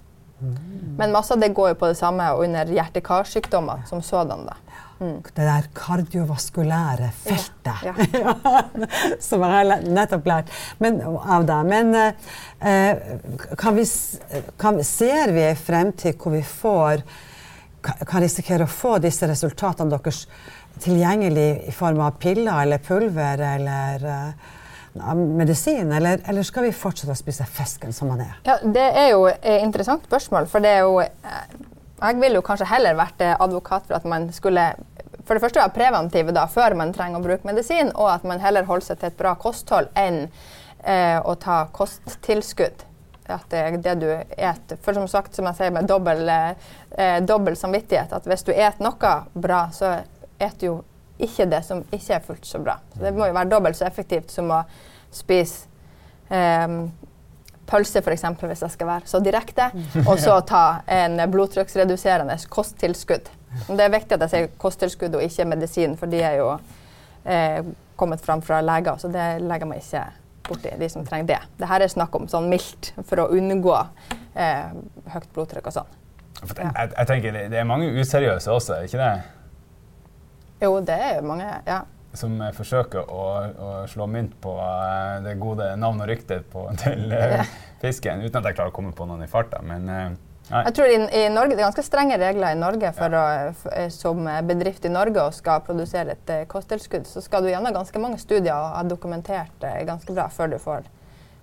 Men 0.97 1.11
masse 1.13 1.35
av 1.35 1.41
det 1.41 1.51
går 1.53 1.73
jo 1.73 1.77
på 1.83 1.91
det 1.91 1.99
samme 1.99 2.25
under 2.41 2.69
hjerte-karsykdommer 2.73 3.83
som 3.89 4.01
sådan. 4.01 4.47
da. 4.47 4.55
Det 5.01 5.45
der 5.45 5.67
kardiovaskulære 5.73 7.09
feltet. 7.13 7.85
Ja. 7.85 7.93
som 9.27 9.41
jeg 9.41 9.53
har 9.53 9.85
nettopp 9.85 10.29
lært 10.29 10.51
men, 10.81 10.99
av 11.05 11.45
deg. 11.49 11.69
Men 11.69 11.95
eh, 11.97 13.01
kan 13.57 13.77
vi, 13.77 13.85
kan, 14.61 14.81
ser 14.85 15.33
vi 15.33 15.45
en 15.47 15.57
fremtid 15.57 16.17
hvor 16.21 16.35
vi 16.35 16.43
får 16.45 17.05
kan 17.81 18.21
risikere 18.21 18.67
å 18.67 18.71
få 18.71 18.97
disse 19.01 19.27
resultatene 19.29 19.91
deres 19.93 20.25
tilgjengelig 20.81 21.49
i 21.67 21.73
form 21.75 21.99
av 22.05 22.17
piller 22.21 22.63
eller 22.63 22.81
pulver 22.83 23.41
eller 23.43 24.05
uh, 24.07 25.15
medisin, 25.15 25.91
eller, 25.91 26.21
eller 26.25 26.43
skal 26.43 26.67
vi 26.67 26.71
fortsette 26.75 27.13
å 27.13 27.19
spise 27.19 27.47
fisken 27.47 27.93
som 27.95 28.11
den 28.13 28.25
er? 28.25 28.39
Ja, 28.47 28.57
det 28.63 28.87
er 29.03 29.11
jo 29.13 29.25
et 29.31 29.61
interessant 29.63 30.05
spørsmål, 30.07 30.49
for 30.51 30.63
det 30.63 30.73
er 30.77 30.81
jo 30.83 30.99
eh, 31.01 31.43
Jeg 32.01 32.17
ville 32.17 32.39
jo 32.39 32.41
kanskje 32.41 32.67
heller 32.67 32.97
vært 32.97 33.21
eh, 33.21 33.35
advokat 33.39 33.87
for 33.87 33.99
at 33.99 34.07
man 34.09 34.31
skulle 34.33 34.71
for 35.25 35.37
det 35.37 35.43
første 35.43 35.61
være 35.61 35.75
preventive 35.75 36.33
da, 36.35 36.47
før 36.49 36.75
man 36.75 36.93
trenger 36.95 37.21
å 37.21 37.23
bruke 37.23 37.47
medisin, 37.47 37.91
og 37.93 38.09
at 38.11 38.23
man 38.27 38.41
heller 38.41 38.65
holder 38.67 38.89
seg 38.89 39.01
til 39.01 39.11
et 39.11 39.19
bra 39.19 39.35
kosthold 39.39 39.91
enn 39.95 40.23
eh, 40.83 41.19
å 41.21 41.35
ta 41.39 41.65
kosttilskudd. 41.71 42.87
At 43.31 43.45
det 43.53 43.83
det 43.85 43.93
du 44.01 44.09
et. 44.11 44.73
For 44.83 44.97
som 44.97 45.05
sagt, 45.07 45.37
som 45.37 45.47
jeg 45.47 45.59
sier 45.59 45.71
med 45.71 45.87
dobbel, 45.87 46.25
eh, 46.27 46.73
dobbel 47.23 47.55
samvittighet, 47.55 48.11
at 48.13 48.25
hvis 48.27 48.43
du 48.43 48.49
et 48.51 48.79
noe 48.83 49.11
bra, 49.33 49.61
så 49.71 49.93
et 50.41 50.57
du 50.59 50.65
jo 50.65 50.73
ikke 51.21 51.45
det 51.49 51.61
som 51.65 51.83
ikke 51.93 52.15
er 52.17 52.25
fullt 52.25 52.47
så 52.47 52.59
bra. 52.59 52.79
Så 52.95 53.03
det 53.05 53.13
må 53.15 53.29
jo 53.29 53.35
være 53.37 53.51
dobbelt 53.51 53.77
så 53.77 53.85
effektivt 53.87 54.33
som 54.33 54.51
å 54.51 54.63
spise 55.13 55.69
eh, 56.33 56.81
pølse, 57.71 58.01
f.eks., 58.01 58.25
hvis 58.41 58.65
jeg 58.65 58.75
skal 58.75 58.89
være 58.89 59.09
så 59.09 59.21
direkte, 59.23 59.69
og 60.05 60.17
så 60.19 60.39
ta 60.51 60.81
en 60.91 61.21
blodtrykksreduserende 61.31 62.37
kosttilskudd. 62.51 63.29
Det 63.67 63.83
er 63.83 63.93
viktig 63.93 64.17
at 64.17 64.25
jeg 64.25 64.33
sier 64.33 64.51
kosttilskudd 64.59 65.15
og 65.19 65.25
ikke 65.25 65.47
medisin, 65.51 65.95
for 65.99 66.11
de 66.11 66.23
er 66.25 66.39
jo 66.39 66.49
eh, 67.23 67.61
kommet 67.99 68.23
fram 68.23 68.43
fra 68.43 68.61
leger, 68.65 68.97
så 68.97 69.11
det 69.11 69.29
legger 69.45 69.69
man 69.69 69.81
ikke 69.81 70.05
borti 70.47 70.73
de 70.79 70.89
som 70.89 71.05
trenger 71.07 71.35
det. 71.35 71.41
Dette 71.61 71.79
er 71.85 71.91
snakk 71.91 72.15
om 72.17 72.27
sånn 72.31 72.49
mildt 72.51 72.93
for 73.05 73.23
å 73.23 73.31
unngå 73.35 73.75
eh, 74.33 74.71
høyt 75.13 75.33
blodtrykk 75.35 75.69
og 75.69 75.81
sånn. 75.81 75.97
Jeg, 76.41 76.89
jeg, 76.97 77.07
tenker 77.07 77.35
det, 77.35 77.43
det 77.53 77.59
er 77.61 77.67
mange 77.69 77.91
useriøse 77.93 78.51
også, 78.51 78.81
ikke 78.87 78.97
det? 79.01 79.11
Jo, 80.61 80.75
det 80.85 80.97
er 80.97 81.21
mange, 81.25 81.47
ja. 81.67 81.83
Som 82.17 82.41
eh, 82.43 82.51
forsøker 82.53 83.07
å, 83.07 83.27
å 83.51 83.69
slå 83.89 84.07
mynt 84.09 84.33
på 84.41 84.55
uh, 84.57 85.21
det 85.23 85.37
gode 85.39 85.69
navn 85.79 86.01
og 86.03 86.09
ryktet 86.09 86.49
på, 86.51 86.65
til 86.81 87.13
uh, 87.13 87.45
fisken, 87.81 88.25
uten 88.25 88.41
at 88.41 88.51
jeg 88.51 88.59
klarer 88.59 88.73
å 88.73 88.75
komme 88.75 88.93
på 88.97 89.07
noen 89.09 89.23
i 89.25 89.31
farta. 89.31 89.61
Men 89.65 89.89
Nei. 90.51 90.65
Jeg 90.65 90.73
tror 90.75 90.89
i, 90.91 90.95
i, 91.15 91.19
Norge, 91.31 91.55
Det 91.55 91.61
er 91.61 91.67
ganske 91.69 91.83
strenge 91.85 92.17
regler 92.19 92.51
i 92.51 92.59
Norge 92.59 92.89
for 92.97 93.13
ja. 93.15 93.21
å, 93.21 93.51
for, 93.55 93.71
eh, 93.77 93.91
som 93.93 94.25
bedrift 94.49 94.83
i 94.83 94.91
Norge 94.91 95.21
og 95.23 95.35
skal 95.37 95.61
produsere 95.63 96.17
et 96.17 96.33
kosttilskudd. 96.51 97.05
Så 97.07 97.23
skal 97.23 97.45
du 97.45 97.51
gjennom 97.53 97.71
ganske 97.75 98.01
mange 98.03 98.19
studier 98.19 98.57
og 98.57 98.73
ha 98.75 98.81
dokumentert 98.83 99.63
uh, 99.63 99.77
ganske 99.87 100.11
bra 100.11 100.27
før 100.33 100.51
du 100.51 100.57
får 100.59 100.89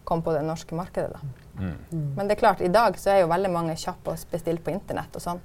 komme 0.08 0.26
på 0.26 0.34
det 0.37 0.44
norske 0.44 0.76
markedet. 0.76 1.14
Da. 1.14 1.47
Mm. 1.58 2.08
Men 2.16 2.28
det 2.28 2.36
er 2.36 2.40
klart, 2.40 2.60
i 2.64 2.72
dag 2.72 2.98
så 2.98 3.12
er 3.12 3.22
jo 3.22 3.30
veldig 3.32 3.50
mange 3.52 3.76
kjappe 3.78 4.14
å 4.14 4.18
bestille 4.30 4.62
på 4.62 4.72
internett. 4.74 5.14
og 5.14 5.24
sånn. 5.24 5.40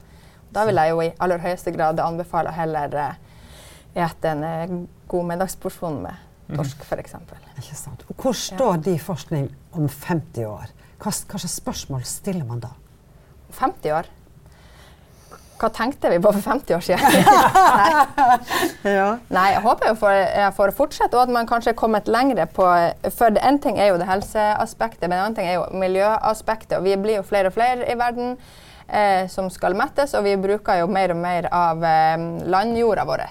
Da 0.53 0.65
vil 0.69 0.77
jeg 0.77 0.93
jo 0.93 1.01
i 1.01 1.13
aller 1.25 1.41
høyeste 1.41 1.73
grad 1.73 1.99
anbefale 1.99 2.53
heller 2.53 2.93
spise 2.93 3.31
ete 3.93 4.29
en 4.33 4.43
uh, 4.43 4.77
god 5.07 5.27
middagsporsjon 5.29 5.99
med 6.01 6.15
mm. 6.49 6.57
torsk, 6.57 6.85
f.eks. 6.85 7.15
Ikke 7.61 7.77
sant. 7.77 8.05
Hvor 8.09 8.33
står 8.37 8.77
ja. 8.79 8.83
de 8.89 8.95
forskning 9.01 9.49
om 9.77 9.89
50 9.89 10.47
år? 10.49 10.71
Hva, 10.97 11.11
hva 11.11 11.41
slags 11.41 11.57
spørsmål 11.59 12.05
stiller 12.07 12.47
man 12.47 12.63
da? 12.63 12.71
50 13.53 13.93
år. 13.93 14.09
Hva 15.63 15.69
tenkte 15.71 16.09
vi 16.11 16.17
på 16.19 16.31
for 16.35 16.43
50 16.43 16.75
år 16.75 16.81
siden? 16.83 16.99
Nei. 17.79 17.91
Ja. 18.83 19.05
Nei. 19.31 19.45
jeg 19.53 19.61
håper 19.63 19.93
jo 19.93 19.95
for, 20.01 20.11
jeg 20.11 20.55
får 20.57 20.73
fortsette, 20.75 21.15
og 21.15 21.29
at 21.29 21.31
man 21.31 21.47
kanskje 21.47 21.71
er 21.71 21.77
kommet 21.79 22.09
lengre 22.11 22.49
på 22.51 22.65
For 23.15 23.39
én 23.39 23.61
ting 23.63 23.79
er 23.79 23.93
jo 23.93 24.01
det 24.01 24.09
helseaspektet, 24.09 25.07
men 25.07 25.15
en 25.15 25.23
annen 25.29 25.37
ting 25.37 25.47
er 25.47 25.55
jo 25.61 25.69
miljøaspektet. 25.79 26.75
Og 26.81 26.83
vi 26.83 26.97
blir 26.99 27.21
jo 27.21 27.23
flere 27.27 27.47
og 27.47 27.55
flere 27.55 27.87
i 27.87 27.95
verden 27.95 28.35
eh, 28.89 29.29
som 29.31 29.47
skal 29.53 29.77
mettes, 29.79 30.17
og 30.19 30.25
vi 30.27 30.35
bruker 30.35 30.81
jo 30.81 30.89
mer 30.91 31.15
og 31.15 31.21
mer 31.23 31.47
av 31.47 31.85
eh, 31.87 32.25
landjorda 32.51 33.07
vår. 33.07 33.23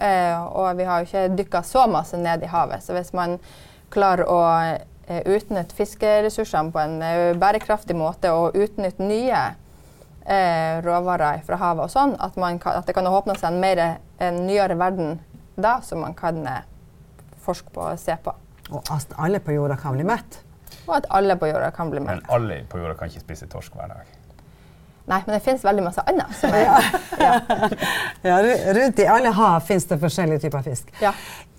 Eh, 0.00 0.36
og 0.46 0.78
vi 0.78 0.86
har 0.86 1.00
jo 1.00 1.10
ikke 1.10 1.24
dykka 1.40 1.64
så 1.66 1.88
masse 1.90 2.20
ned 2.20 2.46
i 2.46 2.52
havet. 2.52 2.86
Så 2.86 2.94
hvis 2.94 3.10
man 3.16 3.40
klarer 3.90 4.30
å 4.30 4.40
eh, 4.62 5.24
utnytte 5.26 5.74
fiskeressursene 5.74 6.70
på 6.70 6.84
en 6.84 7.00
eh, 7.02 7.32
bærekraftig 7.34 7.98
måte 7.98 8.30
og 8.30 8.54
utnytte 8.54 9.02
nye 9.10 9.42
eh, 10.30 10.78
råvarer 10.84 11.42
fra 11.46 11.58
havet 11.60 11.86
og 11.88 11.92
sånn, 11.92 12.14
at, 12.22 12.36
kan, 12.36 12.76
at, 12.76 12.86
det 12.86 12.94
kan 12.96 13.08
åpne 13.10 13.36
seg 13.38 13.50
en, 13.52 13.60
mer, 13.62 13.82
en 14.22 14.44
nyere 14.46 14.78
verden 14.78 15.18
da 15.60 15.80
som 15.84 16.04
man 16.04 16.14
kan 16.16 16.38
eh, 16.46 16.62
forske 17.44 17.72
på 17.74 17.82
og 17.90 17.98
se 18.00 18.16
på. 18.22 18.34
Og 18.70 18.94
at 18.94 19.12
alle 19.18 19.42
på 19.42 19.56
jorda 19.56 19.76
kan 19.80 19.96
bli 19.96 20.06
mett? 20.06 20.40
Og 20.86 20.94
at 21.00 21.10
alle 21.10 21.36
på 21.36 21.50
jorda 21.50 21.72
kan 21.74 21.90
bli 21.90 22.02
mett. 22.02 22.22
Men 22.22 22.34
alle 22.34 22.62
på 22.70 22.78
jorda 22.80 22.96
kan 22.98 23.10
ikke 23.10 23.24
spise 23.26 23.50
torsk 23.50 23.74
hver 23.76 23.90
dag? 23.90 24.16
Nei, 25.10 25.18
men 25.26 25.34
det 25.34 25.40
finnes 25.42 25.64
veldig 25.66 25.82
masse 25.82 26.02
annet. 26.06 26.30
Som 26.38 26.54
er, 26.54 26.68
ja. 27.18 27.32
ja. 28.28 28.36
rundt 28.76 29.00
i 29.02 29.08
alle 29.10 29.32
hav 29.34 29.64
finnes 29.66 29.88
det 29.90 29.98
forskjellige 29.98 30.44
typer 30.44 30.62
fisk. 30.62 30.92
Ja. 31.02 31.10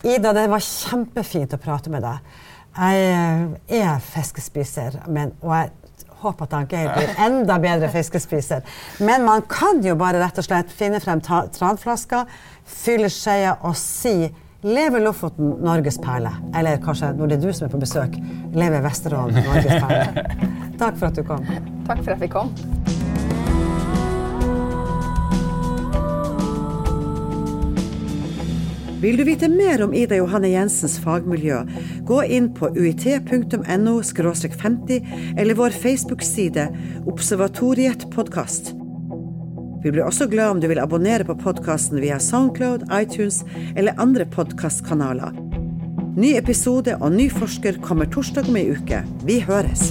Ida, 0.08 0.32
det 0.38 0.48
var 0.52 0.64
kjempefint 0.64 1.58
å 1.58 1.60
prate 1.62 1.92
med 1.92 2.06
deg. 2.06 2.32
Jeg 2.72 3.08
eh, 3.12 3.82
er 3.82 4.00
fiskespiser, 4.06 5.02
men, 5.12 5.34
og 5.44 5.52
jeg 5.58 5.74
håper 6.22 6.48
at 6.58 6.72
Geir 6.72 6.92
blir 6.96 7.16
enda 7.26 7.58
bedre 7.62 7.90
fiskespiser. 7.94 8.62
Men 9.00 9.26
man 9.28 9.44
kan 9.50 9.82
jo 9.86 9.98
bare 10.00 10.22
rett 10.22 10.40
og 10.42 10.48
slett 10.48 10.72
finne 10.74 11.02
frem 11.04 11.22
tranflaska, 11.22 12.26
fylle 12.66 13.10
skeia 13.12 13.58
og 13.62 13.76
si 13.80 14.32
Leve 14.62 15.00
Lofoten, 15.02 15.56
Norges 15.66 15.98
perle. 16.02 16.32
Eller 16.56 16.78
kanskje, 16.84 17.14
når 17.18 17.32
det 17.32 17.40
er 17.40 17.48
du 17.48 17.54
som 17.54 17.66
er 17.66 17.74
på 17.74 17.82
besøk, 17.82 18.18
Leve 18.54 18.84
Vesterålen, 18.86 19.42
Norges 19.42 19.82
perle. 19.82 20.28
Takk 20.82 21.00
for 21.02 21.10
at 21.10 21.18
du 21.18 21.24
kom. 21.26 21.48
Takk 21.90 22.04
for 22.04 22.14
at 22.14 22.20
vi 22.22 22.28
fikk 22.28 23.01
Vil 29.02 29.18
du 29.18 29.24
vite 29.26 29.48
mer 29.50 29.82
om 29.82 29.94
Ida 29.98 30.20
Johanne 30.20 30.52
Jensens 30.52 31.00
fagmiljø, 31.02 31.64
gå 32.06 32.20
inn 32.36 32.52
på 32.54 32.68
uit.no 32.76 33.96
50 34.06 35.08
eller 35.42 35.58
vår 35.58 35.74
Facebook-side 35.74 36.68
Observatoriet 37.10 38.06
podkast. 38.14 38.76
Vi 39.82 39.90
blir 39.90 40.06
også 40.06 40.30
glad 40.30 40.54
om 40.54 40.62
du 40.62 40.70
vil 40.70 40.84
abonnere 40.84 41.26
på 41.26 41.34
podkasten 41.42 41.98
via 41.98 42.20
Soundcloud, 42.22 42.86
iTunes 42.94 43.42
eller 43.74 43.98
andre 43.98 44.30
podkastkanaler. 44.30 45.34
Ny 46.14 46.36
episode 46.38 46.94
og 47.02 47.18
ny 47.18 47.32
forsker 47.34 47.82
kommer 47.82 48.06
torsdag 48.06 48.54
om 48.54 48.62
ei 48.62 48.70
uke. 48.70 49.02
Vi 49.26 49.42
høres! 49.42 49.90